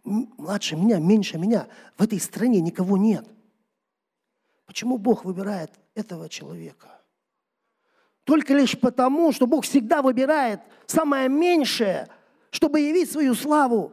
младше 0.03 0.75
меня, 0.75 0.99
меньше 0.99 1.37
меня, 1.37 1.67
в 1.97 2.03
этой 2.03 2.19
стране 2.19 2.59
никого 2.59 2.97
нет. 2.97 3.27
Почему 4.65 4.97
Бог 4.97 5.25
выбирает 5.25 5.71
этого 5.93 6.27
человека? 6.27 7.01
Только 8.23 8.55
лишь 8.55 8.77
потому, 8.79 9.31
что 9.31 9.45
Бог 9.45 9.63
всегда 9.63 10.01
выбирает 10.01 10.59
самое 10.87 11.29
меньшее, 11.29 12.09
чтобы 12.49 12.79
явить 12.79 13.11
свою 13.11 13.35
славу. 13.35 13.91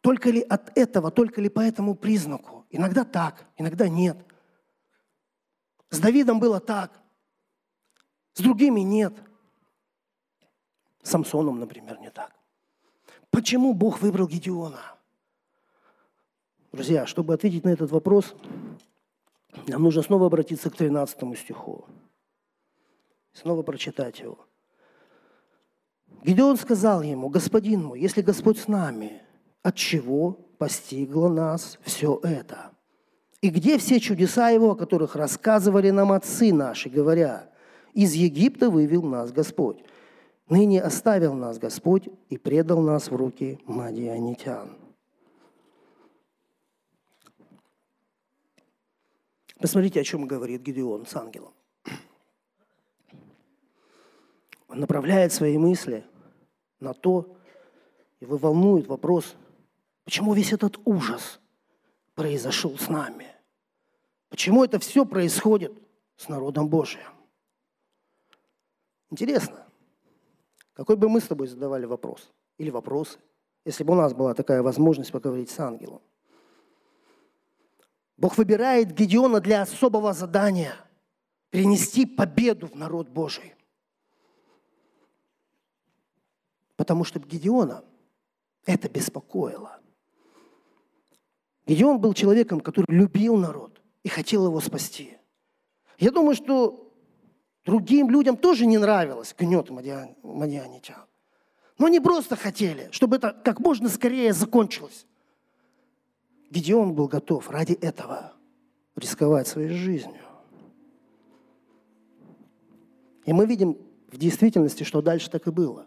Только 0.00 0.30
ли 0.30 0.40
от 0.40 0.76
этого, 0.76 1.10
только 1.10 1.42
ли 1.42 1.50
по 1.50 1.60
этому 1.60 1.94
признаку? 1.94 2.61
Иногда 2.72 3.04
так, 3.04 3.46
иногда 3.58 3.86
нет. 3.88 4.16
С 5.90 6.00
Давидом 6.00 6.40
было 6.40 6.58
так, 6.58 6.98
с 8.32 8.40
другими 8.40 8.80
нет. 8.80 9.12
С 11.02 11.10
Самсоном, 11.10 11.60
например, 11.60 12.00
не 12.00 12.10
так. 12.10 12.32
Почему 13.30 13.74
Бог 13.74 14.00
выбрал 14.00 14.26
Гедеона? 14.26 14.80
Друзья, 16.72 17.06
чтобы 17.06 17.34
ответить 17.34 17.64
на 17.64 17.68
этот 17.68 17.90
вопрос, 17.90 18.34
нам 19.66 19.82
нужно 19.82 20.00
снова 20.00 20.26
обратиться 20.26 20.70
к 20.70 20.76
13 20.76 21.38
стиху. 21.38 21.84
Снова 23.34 23.62
прочитать 23.62 24.20
его. 24.20 24.38
Гедеон 26.22 26.56
сказал 26.56 27.02
ему, 27.02 27.28
«Господин 27.28 27.84
мой, 27.84 28.00
если 28.00 28.22
Господь 28.22 28.58
с 28.58 28.68
нами, 28.68 29.20
от 29.62 29.74
чего 29.74 30.38
постигло 30.62 31.28
нас 31.28 31.76
все 31.82 32.20
это? 32.22 32.70
И 33.40 33.50
где 33.50 33.78
все 33.78 33.98
чудеса 33.98 34.50
Его, 34.50 34.70
о 34.70 34.76
которых 34.76 35.16
рассказывали 35.16 35.90
нам 35.90 36.12
отцы 36.12 36.52
наши, 36.52 36.88
говоря, 36.88 37.50
из 37.94 38.12
Египта 38.12 38.70
вывел 38.70 39.02
нас 39.02 39.32
Господь. 39.32 39.82
Ныне 40.48 40.80
оставил 40.80 41.34
нас 41.34 41.58
Господь 41.58 42.08
и 42.28 42.38
предал 42.38 42.80
нас 42.80 43.10
в 43.10 43.16
руки 43.16 43.58
мадианитян. 43.64 44.76
Посмотрите, 49.58 50.00
о 50.00 50.04
чем 50.04 50.28
говорит 50.28 50.62
Гедеон 50.62 51.06
с 51.06 51.16
ангелом. 51.16 51.54
Он 54.68 54.78
направляет 54.78 55.32
свои 55.32 55.58
мысли 55.58 56.04
на 56.78 56.94
то, 56.94 57.36
его 58.20 58.36
волнует 58.36 58.86
вопрос, 58.86 59.34
почему 60.04 60.34
весь 60.34 60.52
этот 60.52 60.78
ужас 60.84 61.40
произошел 62.14 62.76
с 62.78 62.88
нами? 62.88 63.26
Почему 64.28 64.64
это 64.64 64.78
все 64.78 65.04
происходит 65.04 65.72
с 66.16 66.28
народом 66.28 66.68
Божиим? 66.68 67.12
Интересно, 69.10 69.66
какой 70.72 70.96
бы 70.96 71.08
мы 71.08 71.20
с 71.20 71.26
тобой 71.26 71.46
задавали 71.46 71.84
вопрос 71.84 72.32
или 72.58 72.70
вопросы, 72.70 73.18
если 73.64 73.84
бы 73.84 73.92
у 73.92 73.96
нас 73.96 74.14
была 74.14 74.34
такая 74.34 74.62
возможность 74.62 75.12
поговорить 75.12 75.50
с 75.50 75.60
ангелом? 75.60 76.00
Бог 78.16 78.38
выбирает 78.38 78.92
Гедеона 78.92 79.40
для 79.40 79.62
особого 79.62 80.12
задания– 80.12 80.76
принести 81.52 82.06
победу 82.06 82.66
в 82.66 82.74
народ 82.74 83.10
Божий. 83.10 83.54
Потому 86.76 87.04
что 87.04 87.20
Гедеона 87.20 87.84
это 88.64 88.88
беспокоило. 88.88 89.78
Гедеон 91.72 92.00
был 92.00 92.12
человеком, 92.12 92.60
который 92.60 92.84
любил 92.94 93.34
народ 93.38 93.80
и 94.02 94.10
хотел 94.10 94.44
его 94.44 94.60
спасти. 94.60 95.16
Я 95.98 96.10
думаю, 96.10 96.34
что 96.34 96.92
другим 97.64 98.10
людям 98.10 98.36
тоже 98.36 98.66
не 98.66 98.76
нравилось 98.76 99.34
гнет 99.38 99.70
мадианитян. 99.70 101.06
Но 101.78 101.86
они 101.86 101.98
просто 101.98 102.36
хотели, 102.36 102.90
чтобы 102.90 103.16
это 103.16 103.32
как 103.32 103.58
можно 103.58 103.88
скорее 103.88 104.34
закончилось. 104.34 105.06
Гедеон 106.50 106.92
был 106.92 107.08
готов 107.08 107.48
ради 107.48 107.72
этого 107.72 108.34
рисковать 108.94 109.48
своей 109.48 109.70
жизнью. 109.70 110.26
И 113.24 113.32
мы 113.32 113.46
видим 113.46 113.78
в 114.08 114.18
действительности, 114.18 114.82
что 114.82 115.00
дальше 115.00 115.30
так 115.30 115.46
и 115.46 115.50
было. 115.50 115.86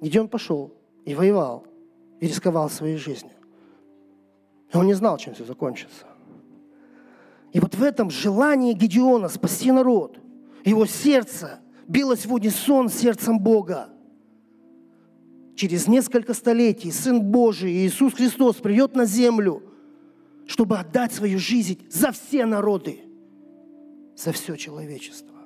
Гедеон 0.00 0.28
пошел 0.28 0.72
и 1.04 1.14
воевал, 1.14 1.66
и 2.18 2.26
рисковал 2.26 2.70
своей 2.70 2.96
жизнью. 2.96 3.33
И 4.74 4.76
он 4.76 4.86
не 4.86 4.94
знал, 4.94 5.16
чем 5.18 5.34
все 5.34 5.44
закончится. 5.44 6.04
И 7.52 7.60
вот 7.60 7.76
в 7.76 7.82
этом 7.82 8.10
желании 8.10 8.72
Гедеона 8.72 9.28
спасти 9.28 9.70
народ, 9.70 10.18
его 10.64 10.84
сердце 10.84 11.60
билось 11.86 12.26
в 12.26 12.34
унисон 12.34 12.88
сердцем 12.88 13.38
Бога 13.38 13.90
через 15.54 15.86
несколько 15.86 16.34
столетий 16.34 16.90
Сын 16.90 17.22
Божий 17.22 17.70
Иисус 17.70 18.14
Христос 18.14 18.56
придет 18.56 18.96
на 18.96 19.04
землю, 19.04 19.62
чтобы 20.46 20.76
отдать 20.78 21.12
свою 21.12 21.38
жизнь 21.38 21.86
за 21.88 22.10
все 22.10 22.44
народы, 22.44 22.98
за 24.16 24.32
все 24.32 24.56
человечество. 24.56 25.36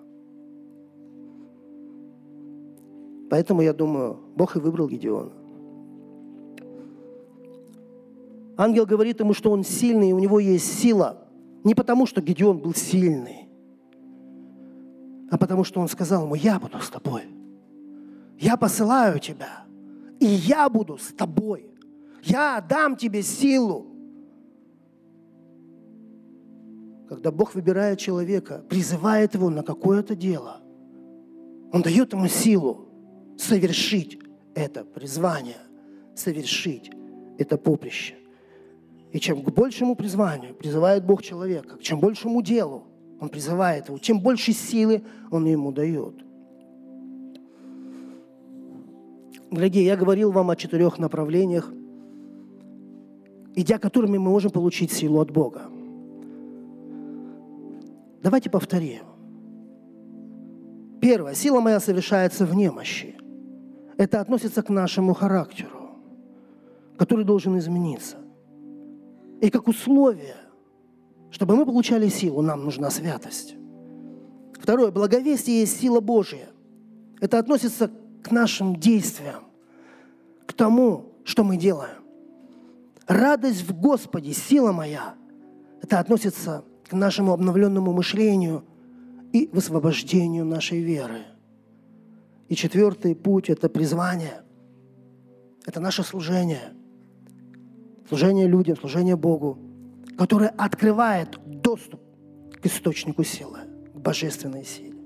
Поэтому 3.29 3.61
я 3.61 3.75
думаю, 3.75 4.19
Бог 4.35 4.57
и 4.57 4.59
выбрал 4.59 4.89
Гедеона. 4.89 5.38
Ангел 8.59 8.87
говорит 8.87 9.21
ему, 9.21 9.35
что 9.35 9.53
он 9.53 9.63
сильный, 9.63 10.13
у 10.13 10.19
него 10.19 10.41
есть 10.41 10.81
сила. 10.81 11.25
Не 11.63 11.77
потому, 11.77 12.07
что 12.07 12.21
Гедеон 12.21 12.59
был 12.59 12.75
сильный, 12.75 13.49
а 15.31 15.39
потому, 15.39 15.63
что 15.63 15.81
он 15.81 15.89
сказал 15.89 16.25
ему, 16.25 16.35
я 16.35 16.59
буду 16.59 16.81
с 16.81 16.91
тобой. 16.91 17.23
я 18.37 18.57
посылаю 18.57 19.21
тебя, 19.21 19.65
и 20.19 20.27
я 20.27 20.69
буду 20.69 20.99
с 20.99 21.13
тобой. 21.13 21.71
Я 22.25 22.61
дам 22.61 22.97
тебе 22.97 23.23
силу. 23.23 23.87
Когда 27.09 27.31
Бог 27.31 27.55
выбирает 27.55 28.01
человека, 28.01 28.65
призывает 28.69 29.35
его 29.35 29.51
на 29.51 29.63
какое-то 29.63 30.17
дело, 30.17 30.61
Он 31.73 31.83
дает 31.83 32.13
ему 32.13 32.27
силу 32.27 32.89
совершить 33.37 34.19
это 34.55 34.85
призвание, 34.85 35.63
совершить 36.17 36.91
это 37.39 37.57
поприще. 37.57 38.17
И 39.13 39.21
чем 39.21 39.43
к 39.43 39.51
большему 39.51 39.97
призванию 39.97 40.55
призывает 40.55 41.05
Бог 41.05 41.23
человека, 41.23 41.77
к 41.77 41.83
чем 41.83 41.99
большему 42.01 42.43
делу 42.43 42.85
Он 43.21 43.29
призывает 43.29 43.89
его, 43.89 43.99
тем 43.99 44.21
больше 44.21 44.53
силы 44.53 45.03
Он 45.31 45.47
ему 45.47 45.73
дает. 45.73 46.15
Дорогие, 49.51 49.87
я 49.87 49.97
говорил 49.97 50.31
вам 50.31 50.51
о 50.51 50.57
четырех 50.57 50.99
направлениях, 50.99 51.73
идя 53.55 53.79
которыми 53.79 54.19
мы 54.19 54.31
можем 54.31 54.51
получить 54.51 54.93
силу 54.93 55.21
от 55.21 55.31
Бога. 55.31 55.63
Давайте 58.23 58.51
повторим. 58.51 59.05
Первое. 61.01 61.35
Сила 61.35 61.61
моя 61.61 61.81
совершается 61.81 62.45
в 62.45 62.55
немощи. 62.55 63.15
Это 63.97 64.21
относится 64.21 64.63
к 64.63 64.69
нашему 64.69 65.15
характеру, 65.15 65.93
который 66.99 67.25
должен 67.25 67.57
измениться. 67.59 68.17
И 69.41 69.51
как 69.51 69.69
условие, 69.69 70.37
чтобы 71.31 71.57
мы 71.57 71.65
получали 71.65 72.09
силу, 72.09 72.43
нам 72.43 72.65
нужна 72.65 72.91
святость. 72.91 73.55
Второе. 74.55 74.91
Благовестие 74.91 75.61
есть 75.61 75.81
сила 75.81 76.01
Божья. 76.01 76.49
Это 77.21 77.39
относится 77.39 77.91
к 78.23 78.31
нашим 78.31 78.77
действиям, 78.77 79.45
к 80.47 80.53
тому, 80.53 81.13
что 81.25 81.45
мы 81.45 81.57
делаем. 81.57 82.03
Радость 83.07 83.63
в 83.63 83.79
Господе, 83.79 84.33
сила 84.33 84.73
моя, 84.73 85.15
это 85.83 85.99
относится 85.99 86.65
к 86.89 86.93
нашему 86.93 87.33
обновленному 87.33 87.93
мышлению 87.93 88.65
и 89.33 89.49
высвобождению 89.53 90.45
нашей 90.45 90.81
веры. 90.81 91.23
И 92.49 92.55
четвертый 92.55 93.15
путь– 93.15 93.49
это 93.51 93.69
призвание. 93.69 94.43
Это 95.67 95.81
наше 95.81 96.03
служение. 96.03 96.73
Служение 98.09 98.47
людям, 98.47 98.77
служение 98.77 99.17
Богу, 99.17 99.59
которое 100.17 100.49
открывает 100.49 101.39
доступ 101.45 102.01
к 102.61 102.65
источнику 102.65 103.23
силы, 103.23 103.59
к 103.95 103.99
божественной 103.99 104.65
силе. 104.65 104.97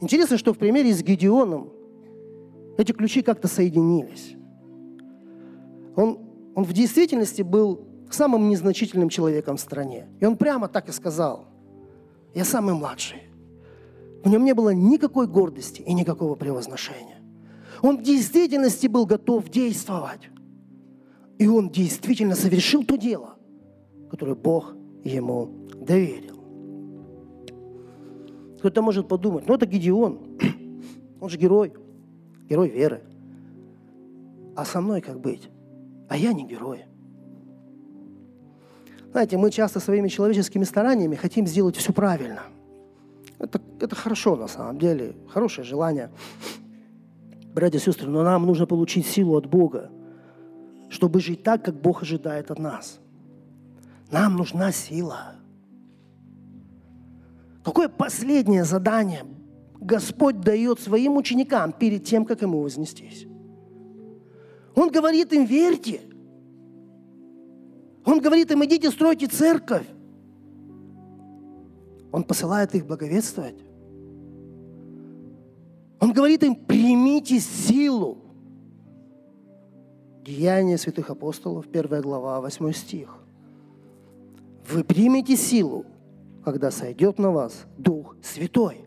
Интересно, 0.00 0.38
что 0.38 0.54
в 0.54 0.58
примере 0.58 0.94
с 0.94 1.02
Гедеоном 1.02 1.72
эти 2.78 2.92
ключи 2.92 3.22
как-то 3.22 3.48
соединились. 3.48 4.36
Он, 5.96 6.20
он 6.54 6.64
в 6.64 6.72
действительности 6.72 7.42
был 7.42 7.84
самым 8.08 8.48
незначительным 8.48 9.08
человеком 9.08 9.56
в 9.56 9.60
стране. 9.60 10.06
И 10.20 10.24
он 10.24 10.36
прямо 10.36 10.68
так 10.68 10.88
и 10.88 10.92
сказал, 10.92 11.46
я 12.34 12.44
самый 12.44 12.74
младший. 12.74 13.22
В 14.22 14.28
нем 14.28 14.44
не 14.44 14.54
было 14.54 14.70
никакой 14.70 15.26
гордости 15.26 15.82
и 15.82 15.92
никакого 15.92 16.36
превозношения. 16.36 17.20
Он 17.82 17.98
в 17.98 18.02
действительности 18.02 18.86
был 18.86 19.06
готов 19.06 19.48
действовать. 19.48 20.30
И 21.38 21.46
он 21.46 21.70
действительно 21.70 22.34
совершил 22.34 22.84
то 22.84 22.96
дело, 22.96 23.36
которое 24.10 24.34
Бог 24.34 24.74
ему 25.04 25.68
доверил. 25.74 26.36
Кто-то 28.58 28.82
может 28.82 29.06
подумать, 29.06 29.46
ну 29.46 29.54
это 29.54 29.66
Гедеон, 29.66 30.18
он 31.20 31.28
же 31.28 31.38
герой, 31.38 31.72
герой 32.48 32.68
веры. 32.68 33.02
А 34.56 34.64
со 34.64 34.80
мной 34.80 35.00
как 35.00 35.20
быть? 35.20 35.48
А 36.08 36.16
я 36.16 36.32
не 36.32 36.44
герой. 36.44 36.84
Знаете, 39.12 39.36
мы 39.36 39.52
часто 39.52 39.78
своими 39.78 40.08
человеческими 40.08 40.64
стараниями 40.64 41.14
хотим 41.14 41.46
сделать 41.46 41.76
все 41.76 41.92
правильно. 41.92 42.42
Это, 43.38 43.60
это 43.80 43.94
хорошо 43.94 44.34
на 44.34 44.48
самом 44.48 44.78
деле, 44.78 45.14
хорошее 45.28 45.64
желание. 45.64 46.10
Братья 47.54 47.78
и 47.78 47.80
сестры, 47.80 48.10
но 48.10 48.24
нам 48.24 48.44
нужно 48.44 48.66
получить 48.66 49.06
силу 49.06 49.36
от 49.36 49.46
Бога, 49.46 49.90
чтобы 50.88 51.20
жить 51.20 51.42
так, 51.42 51.64
как 51.64 51.80
Бог 51.80 52.02
ожидает 52.02 52.50
от 52.50 52.58
нас. 52.58 52.98
Нам 54.10 54.36
нужна 54.36 54.72
сила. 54.72 55.34
Какое 57.62 57.88
последнее 57.88 58.64
задание 58.64 59.24
Господь 59.80 60.40
дает 60.40 60.80
своим 60.80 61.16
ученикам 61.16 61.72
перед 61.72 62.04
тем, 62.04 62.24
как 62.24 62.42
ему 62.42 62.62
вознестись? 62.62 63.26
Он 64.74 64.90
говорит 64.90 65.32
им, 65.32 65.44
верьте. 65.44 66.00
Он 68.04 68.20
говорит 68.20 68.50
им, 68.50 68.64
идите, 68.64 68.90
стройте 68.90 69.26
церковь. 69.26 69.86
Он 72.10 72.24
посылает 72.24 72.74
их 72.74 72.86
благовествовать. 72.86 73.56
Он 76.00 76.12
говорит 76.12 76.42
им, 76.42 76.54
примите 76.54 77.40
силу. 77.40 78.27
Деяния 80.24 80.78
святых 80.78 81.10
апостолов, 81.10 81.66
1 81.72 82.00
глава, 82.02 82.40
8 82.40 82.72
стих. 82.72 83.18
Вы 84.70 84.84
примете 84.84 85.36
силу, 85.36 85.86
когда 86.44 86.70
сойдет 86.70 87.18
на 87.18 87.30
вас 87.30 87.64
Дух 87.78 88.16
Святой. 88.22 88.84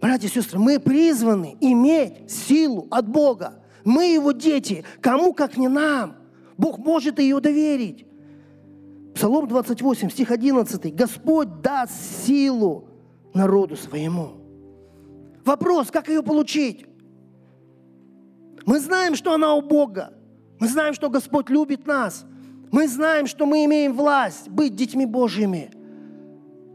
Братья 0.00 0.26
и 0.26 0.30
сестры, 0.30 0.58
мы 0.58 0.80
призваны 0.80 1.56
иметь 1.60 2.30
силу 2.30 2.86
от 2.90 3.08
Бога. 3.08 3.62
Мы 3.84 4.06
Его 4.12 4.32
дети. 4.32 4.84
Кому, 5.00 5.32
как 5.32 5.56
не 5.56 5.68
нам. 5.68 6.16
Бог 6.56 6.78
может 6.78 7.18
ее 7.18 7.40
доверить. 7.40 8.06
Псалом 9.14 9.46
28, 9.46 10.10
стих 10.10 10.30
11. 10.30 10.94
Господь 10.94 11.60
даст 11.62 12.24
силу 12.26 12.88
народу 13.32 13.76
своему. 13.76 14.32
Вопрос, 15.44 15.90
как 15.90 16.08
ее 16.08 16.22
получить? 16.22 16.86
Мы 18.66 18.80
знаем, 18.80 19.14
что 19.14 19.34
она 19.34 19.54
у 19.54 19.62
Бога. 19.62 20.12
Мы 20.58 20.68
знаем, 20.68 20.94
что 20.94 21.10
Господь 21.10 21.50
любит 21.50 21.86
нас. 21.86 22.24
Мы 22.70 22.88
знаем, 22.88 23.26
что 23.26 23.46
мы 23.46 23.64
имеем 23.64 23.92
власть 23.94 24.48
быть 24.48 24.74
детьми 24.74 25.06
Божьими. 25.06 25.70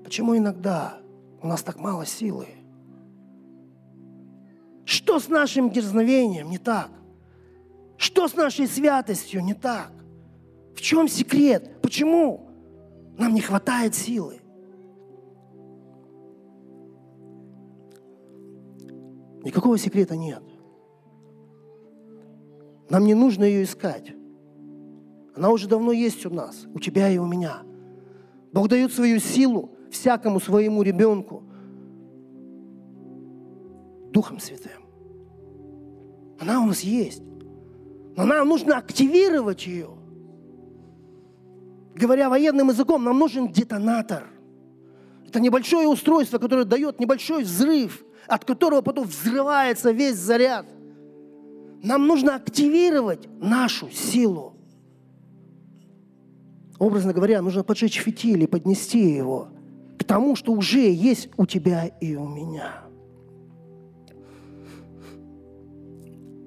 Почему 0.04 0.38
иногда 0.38 0.98
у 1.42 1.48
нас 1.48 1.64
так 1.64 1.80
мало 1.80 2.06
силы? 2.06 2.48
Что 4.86 5.20
с 5.20 5.28
нашим 5.28 5.70
дерзновением 5.70 6.50
не 6.50 6.58
так? 6.58 6.90
Что 7.98 8.28
с 8.28 8.36
нашей 8.36 8.68
святостью 8.68 9.44
не 9.44 9.54
так? 9.54 9.92
В 10.76 10.82
чем 10.82 11.08
секрет? 11.08 11.82
Почему 11.82 12.50
нам 13.18 13.34
не 13.34 13.42
хватает 13.42 13.94
силы? 13.94 14.40
Никакого 19.44 19.78
секрета 19.78 20.16
нет. 20.16 20.44
Нам 22.90 23.06
не 23.06 23.14
нужно 23.14 23.44
ее 23.44 23.64
искать. 23.64 24.14
Она 25.36 25.50
уже 25.52 25.68
давно 25.68 25.92
есть 25.92 26.26
у 26.26 26.30
нас, 26.30 26.66
у 26.74 26.80
тебя 26.80 27.10
и 27.10 27.18
у 27.18 27.26
меня. 27.26 27.62
Бог 28.52 28.68
дает 28.68 28.92
свою 28.92 29.20
силу 29.20 29.76
всякому 29.92 30.40
своему 30.40 30.82
ребенку 30.82 31.44
Духом 34.12 34.40
Святым. 34.40 34.84
Она 36.40 36.62
у 36.62 36.66
нас 36.66 36.82
есть. 36.82 37.22
Но 38.16 38.26
нам 38.26 38.48
нужно 38.48 38.78
активировать 38.78 39.68
ее. 39.68 39.92
Говоря 41.96 42.30
военным 42.30 42.70
языком, 42.70 43.04
нам 43.04 43.20
нужен 43.20 43.52
детонатор. 43.52 44.28
Это 45.28 45.40
небольшое 45.40 45.88
устройство, 45.88 46.40
которое 46.40 46.66
дает 46.66 47.00
небольшой 47.00 47.44
взрыв, 47.44 48.04
от 48.28 48.46
которого 48.46 48.82
потом 48.82 49.06
взрывается 49.06 49.92
весь 49.92 50.16
заряд. 50.16 50.66
Нам 51.82 52.08
нужно 52.08 52.36
активировать 52.36 53.28
нашу 53.40 53.90
силу. 53.90 54.56
Образно 56.78 57.14
говоря, 57.14 57.42
нужно 57.42 57.64
поджечь 57.64 58.00
фитиль 58.00 58.44
и 58.44 58.48
поднести 58.48 59.00
его 59.00 59.50
к 59.98 60.04
тому, 60.04 60.36
что 60.36 60.54
уже 60.54 60.92
есть 60.92 61.30
у 61.38 61.46
тебя 61.46 61.86
и 61.86 62.16
у 62.16 62.28
меня. 62.28 62.84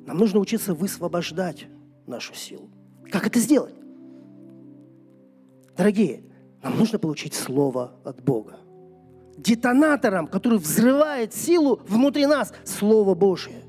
Нам 0.06 0.18
нужно 0.18 0.40
учиться 0.40 0.74
высвобождать 0.74 1.66
нашу 2.06 2.34
силу. 2.34 2.70
Как 3.10 3.26
это 3.26 3.38
сделать? 3.38 3.74
Дорогие, 5.76 6.24
нам 6.62 6.78
нужно 6.78 6.98
получить 6.98 7.34
слово 7.34 7.92
от 8.04 8.22
Бога. 8.22 8.58
Детонатором, 9.36 10.26
который 10.26 10.58
взрывает 10.58 11.34
силу 11.34 11.80
внутри 11.88 12.26
нас, 12.26 12.52
Слово 12.64 13.14
Божье. 13.14 13.62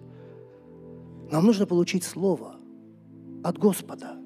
Нам 1.33 1.47
нужно 1.47 1.65
получить 1.65 2.03
слово 2.03 2.57
от 3.43 3.57
Господа. 3.57 4.17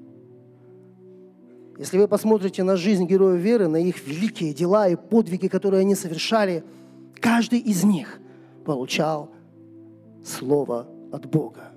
Если 1.79 1.97
вы 1.97 2.05
посмотрите 2.09 2.63
на 2.63 2.75
жизнь 2.75 3.05
героев 3.05 3.39
веры, 3.39 3.69
на 3.69 3.77
их 3.77 4.05
великие 4.05 4.53
дела 4.53 4.89
и 4.89 4.97
подвиги, 4.97 5.47
которые 5.47 5.79
они 5.79 5.95
совершали, 5.95 6.65
каждый 7.21 7.59
из 7.59 7.85
них 7.85 8.19
получал 8.65 9.29
слово 10.21 10.85
от 11.13 11.25
Бога. 11.27 11.71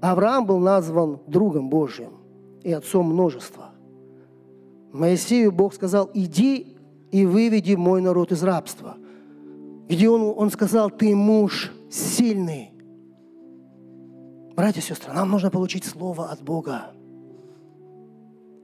Авраам 0.00 0.46
был 0.46 0.60
назван 0.60 1.18
другом 1.26 1.68
Божьим 1.68 2.12
и 2.62 2.72
отцом 2.72 3.10
множества. 3.10 3.72
Моисею 4.94 5.52
Бог 5.52 5.74
сказал, 5.74 6.10
иди 6.14 6.74
и 7.12 7.26
выведи 7.26 7.74
мой 7.74 8.00
народ 8.00 8.32
из 8.32 8.42
рабства. 8.42 8.96
Где 9.90 10.08
он, 10.08 10.32
он 10.38 10.50
сказал, 10.50 10.88
ты 10.88 11.14
муж 11.14 11.70
сильный. 11.90 12.73
Братья 14.56 14.80
и 14.80 14.84
сестры, 14.84 15.12
нам 15.12 15.30
нужно 15.30 15.50
получить 15.50 15.84
слово 15.84 16.30
от 16.30 16.42
Бога, 16.42 16.92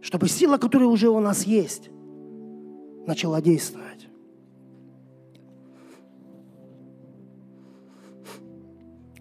чтобы 0.00 0.28
сила, 0.28 0.56
которая 0.56 0.88
уже 0.88 1.08
у 1.08 1.18
нас 1.18 1.42
есть, 1.44 1.90
начала 3.06 3.42
действовать. 3.42 4.06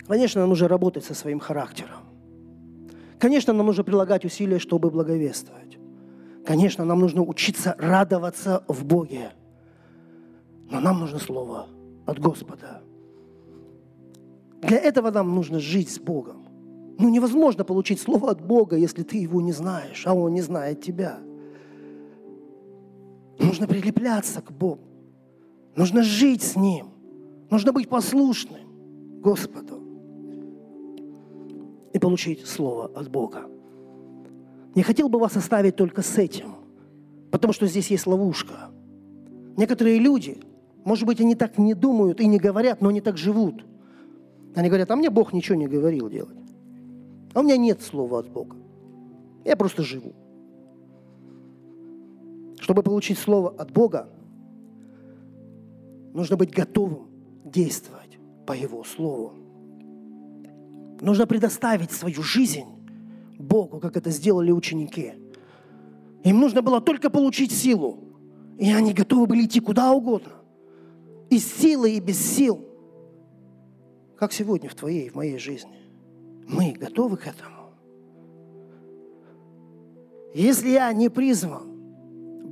Конечно, 0.07 0.41
нам 0.41 0.49
нужно 0.49 0.67
работать 0.67 1.03
со 1.03 1.13
своим 1.13 1.39
характером. 1.39 1.99
Конечно, 3.19 3.53
нам 3.53 3.65
нужно 3.65 3.83
прилагать 3.83 4.25
усилия, 4.25 4.59
чтобы 4.59 4.89
благовествовать. 4.89 5.77
Конечно, 6.45 6.85
нам 6.85 6.99
нужно 6.99 7.21
учиться 7.21 7.75
радоваться 7.77 8.63
в 8.67 8.85
Боге. 8.85 9.31
Но 10.69 10.79
нам 10.79 10.99
нужно 10.99 11.19
слово 11.19 11.67
от 12.05 12.19
Господа. 12.19 12.81
Для 14.61 14.77
этого 14.77 15.11
нам 15.11 15.33
нужно 15.35 15.59
жить 15.59 15.91
с 15.91 15.99
Богом. 15.99 16.38
Ну, 16.99 17.07
невозможно 17.07 17.63
получить 17.63 18.01
слово 18.01 18.31
от 18.31 18.45
Бога, 18.45 18.75
если 18.75 19.03
ты 19.03 19.17
его 19.17 19.39
не 19.39 19.53
знаешь, 19.53 20.05
а 20.05 20.13
он 20.13 20.33
не 20.33 20.41
знает 20.41 20.81
тебя. 20.81 21.19
Нужно 23.39 23.67
прилепляться 23.67 24.41
к 24.41 24.51
Богу. 24.51 24.81
Нужно 25.77 26.03
жить 26.03 26.43
с 26.43 26.57
Ним. 26.57 26.87
Нужно 27.49 27.71
быть 27.71 27.87
послушным 27.87 29.21
Господу 29.21 29.81
и 31.93 31.99
получить 31.99 32.45
Слово 32.45 32.91
от 32.93 33.09
Бога. 33.09 33.45
Не 34.75 34.83
хотел 34.83 35.07
бы 35.07 35.19
вас 35.19 35.37
оставить 35.37 35.77
только 35.77 36.01
с 36.01 36.17
этим, 36.17 36.55
потому 37.31 37.53
что 37.53 37.65
здесь 37.65 37.89
есть 37.89 38.07
ловушка. 38.07 38.71
Некоторые 39.55 39.99
люди, 39.99 40.37
может 40.83 41.07
быть, 41.07 41.21
они 41.21 41.35
так 41.35 41.57
не 41.57 41.73
думают 41.73 42.19
и 42.19 42.27
не 42.27 42.39
говорят, 42.39 42.81
но 42.81 42.89
они 42.89 42.99
так 42.99 43.17
живут. 43.17 43.65
Они 44.53 44.67
говорят, 44.67 44.91
а 44.91 44.97
мне 44.97 45.09
Бог 45.09 45.31
ничего 45.31 45.55
не 45.55 45.67
говорил 45.67 46.09
делать. 46.09 46.48
А 47.33 47.39
у 47.39 47.43
меня 47.43 47.57
нет 47.57 47.81
слова 47.81 48.19
от 48.19 48.29
Бога. 48.29 48.55
Я 49.45 49.55
просто 49.55 49.83
живу. 49.83 50.13
Чтобы 52.59 52.83
получить 52.83 53.17
слово 53.17 53.49
от 53.49 53.71
Бога, 53.71 54.09
нужно 56.13 56.37
быть 56.37 56.51
готовым 56.51 57.07
действовать 57.45 58.17
по 58.45 58.53
Его 58.53 58.83
Слову. 58.83 59.33
Нужно 61.01 61.25
предоставить 61.27 61.91
свою 61.91 62.21
жизнь 62.21 62.67
Богу, 63.37 63.79
как 63.79 63.95
это 63.95 64.09
сделали 64.09 64.51
ученики. 64.51 65.13
Им 66.23 66.39
нужно 66.39 66.61
было 66.61 66.81
только 66.81 67.09
получить 67.09 67.51
силу. 67.51 67.99
И 68.57 68.69
они 68.71 68.93
готовы 68.93 69.25
были 69.25 69.45
идти 69.45 69.61
куда 69.61 69.93
угодно. 69.93 70.33
И 71.29 71.39
с 71.39 71.45
силой, 71.45 71.93
и 71.93 72.01
без 72.01 72.19
сил. 72.19 72.65
Как 74.17 74.33
сегодня 74.33 74.69
в 74.69 74.75
твоей, 74.75 75.09
в 75.09 75.15
моей 75.15 75.37
жизни. 75.37 75.78
Мы 76.49 76.73
готовы 76.73 77.15
к 77.15 77.27
этому. 77.27 77.73
Если 80.33 80.69
я 80.69 80.91
не 80.91 81.09
призван 81.09 81.63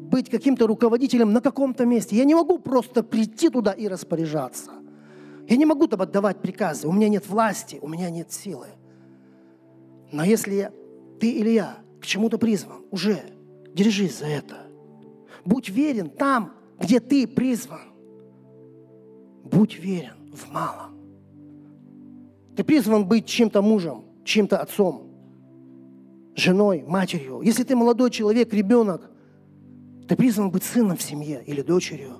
быть 0.10 0.30
каким-то 0.30 0.68
руководителем 0.68 1.34
на 1.34 1.42
каком-то 1.42 1.86
месте, 1.86 2.16
я 2.16 2.24
не 2.24 2.34
могу 2.34 2.60
просто 2.60 3.04
прийти 3.04 3.50
туда 3.50 3.74
и 3.74 3.90
распоряжаться– 3.90 4.72
я 5.48 5.56
не 5.56 5.66
могу 5.66 5.88
там 5.88 6.02
отдавать 6.02 6.42
приказы, 6.42 6.88
у 6.88 6.92
меня 6.92 7.08
нет 7.08 7.28
власти, 7.28 7.80
у 7.82 7.88
меня 7.88 8.10
нет 8.10 8.32
силы. 8.32 8.68
Но 10.12 10.24
если 10.26 10.72
ты 11.22 11.32
или 11.32 11.52
я 11.52 11.78
к 12.02 12.06
чему-то 12.06 12.38
призван, 12.38 12.86
уже 12.92 13.22
держись 13.74 14.20
за 14.20 14.26
это. 14.26 14.68
Будь 15.46 15.70
верен 15.70 16.10
там, 16.10 16.54
где 16.80 17.00
ты 17.00 17.26
призван. 17.28 17.80
Будь 19.46 19.80
верен 19.80 20.34
в 20.34 20.52
малом. 20.52 20.97
Ты 22.58 22.66
призван 22.66 23.08
быть 23.08 23.26
чем-то 23.26 23.62
мужем, 23.62 24.04
чем-то 24.26 24.58
отцом, 24.58 25.04
женой, 26.36 26.84
матерью. 26.86 27.40
Если 27.42 27.64
ты 27.64 27.76
молодой 27.76 28.12
человек, 28.12 28.54
ребенок, 28.54 29.10
ты 30.10 30.18
призван 30.18 30.52
быть 30.52 30.64
сыном 30.64 30.98
в 30.98 31.02
семье 31.02 31.42
или 31.46 31.62
дочерью. 31.62 32.18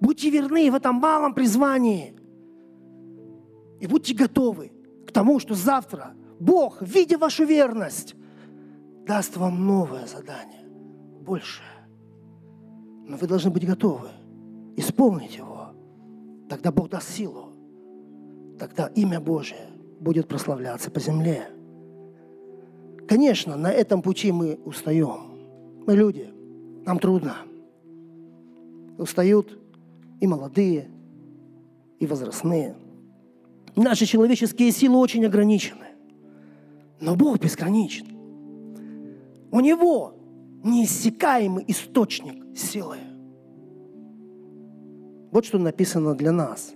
Будьте 0.00 0.30
верны 0.30 0.68
в 0.70 0.74
этом 0.74 0.96
малом 0.96 1.34
призвании– 1.34 2.16
и 3.82 3.86
будьте 3.88 4.14
готовы 4.14 4.70
к 5.08 5.10
тому, 5.10 5.40
что 5.40 5.56
завтра 5.56 6.14
Бог, 6.38 6.80
видя 6.80 7.18
вашу 7.18 7.44
верность, 7.44 8.14
даст 9.04 9.36
вам 9.36 9.66
новое 9.66 10.06
задание, 10.06 10.64
большее. 11.20 11.66
Но 13.08 13.16
вы 13.16 13.26
должны 13.26 13.50
быть 13.50 13.66
готовы 13.66 14.10
исполнить 14.76 15.36
его. 15.36 15.74
Тогда 16.48 16.70
Бог 16.70 16.90
даст 16.90 17.10
силу. 17.10 17.51
Тогда 18.58 18.86
имя 18.94 19.20
Божие 19.20 19.68
будет 20.00 20.28
прославляться 20.28 20.90
по 20.90 21.00
земле. 21.00 21.48
Конечно, 23.08 23.56
на 23.56 23.70
этом 23.70 24.02
пути 24.02 24.32
мы 24.32 24.58
устаем. 24.64 25.38
Мы 25.86 25.96
люди, 25.96 26.28
нам 26.86 26.98
трудно. 26.98 27.36
Устают 28.98 29.58
и 30.20 30.26
молодые, 30.26 30.88
и 31.98 32.06
возрастные– 32.06 32.76
Наши 33.74 34.04
человеческие 34.04 34.70
силы 34.70 34.98
очень 34.98 35.24
ограничены. 35.24 35.86
Но 37.00 37.16
Бог 37.16 37.38
безграничен. 37.38 38.06
У 39.50 39.60
Него 39.60 40.14
неиссякаемый 40.62 41.64
источник 41.66 42.56
силы. 42.56 42.98
Вот 45.30 45.46
что 45.46 45.58
написано 45.58 46.14
для 46.14 46.32
нас, 46.32 46.74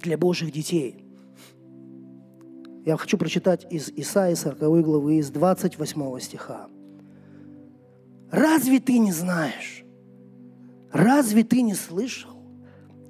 для 0.00 0.16
Божьих 0.18 0.52
детей. 0.52 1.04
Я 2.84 2.96
хочу 2.96 3.18
прочитать 3.18 3.66
из 3.70 3.88
Исаии 3.90 4.34
40 4.34 4.58
главы, 4.84 5.16
из 5.16 5.30
28 5.30 6.20
стиха. 6.20 6.68
«Разве 8.30 8.80
ты 8.80 8.98
не 8.98 9.12
знаешь? 9.12 9.84
Разве 10.92 11.42
ты 11.42 11.62
не 11.62 11.74
слышал? 11.74 12.36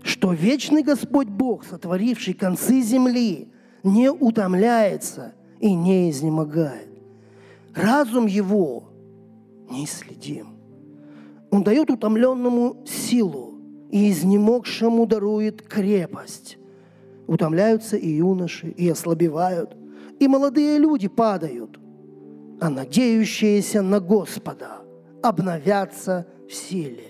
что 0.07 0.33
вечный 0.33 0.83
Господь 0.83 1.29
Бог, 1.29 1.65
сотворивший 1.65 2.35
концы 2.35 2.81
земли, 2.81 3.49
не 3.83 4.11
утомляется 4.11 5.35
и 5.61 5.75
не 5.75 6.11
изнемогает. 6.11 6.89
Разум 7.75 8.27
его 8.27 8.85
неисследим. 9.69 10.57
Он 11.51 11.63
дает 11.63 11.91
утомленному 11.91 12.85
силу, 12.87 13.55
и 13.91 14.11
изнемогшему 14.11 15.07
дарует 15.07 15.63
крепость. 15.63 16.59
Утомляются 17.27 17.97
и 17.97 18.09
юноши, 18.09 18.69
и 18.69 18.89
ослабевают, 18.89 19.77
и 20.21 20.29
молодые 20.29 20.79
люди 20.79 21.09
падают, 21.09 21.79
а 22.61 22.71
надеющиеся 22.71 23.83
на 23.83 24.01
Господа 24.01 24.83
обновятся 25.23 26.27
в 26.49 26.55
силе, 26.55 27.09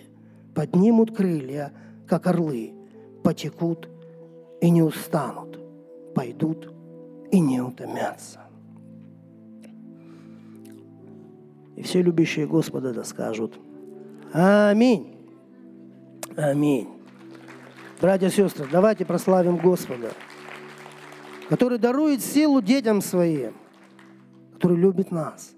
поднимут 0.55 1.15
крылья, 1.15 1.73
как 2.07 2.27
орлы, 2.27 2.73
потекут 3.23 3.89
и 4.61 4.71
не 4.71 4.83
устанут, 4.83 5.59
пойдут 6.15 6.73
и 7.31 7.41
не 7.41 7.61
утомятся. 7.61 8.41
И 11.77 11.83
все 11.83 12.01
любящие 12.01 12.47
Господа 12.47 12.95
да 12.95 13.05
скажут 13.05 13.59
Аминь. 14.33 15.15
Аминь. 16.37 16.96
Братья 18.01 18.27
и 18.27 18.31
сестры, 18.31 18.67
давайте 18.71 19.05
прославим 19.05 19.57
Господа, 19.57 20.13
который 21.49 21.79
дарует 21.79 22.23
силу 22.23 22.61
детям 22.61 23.01
своим, 23.01 23.55
который 24.55 24.77
любит 24.77 25.11
нас– 25.11 25.53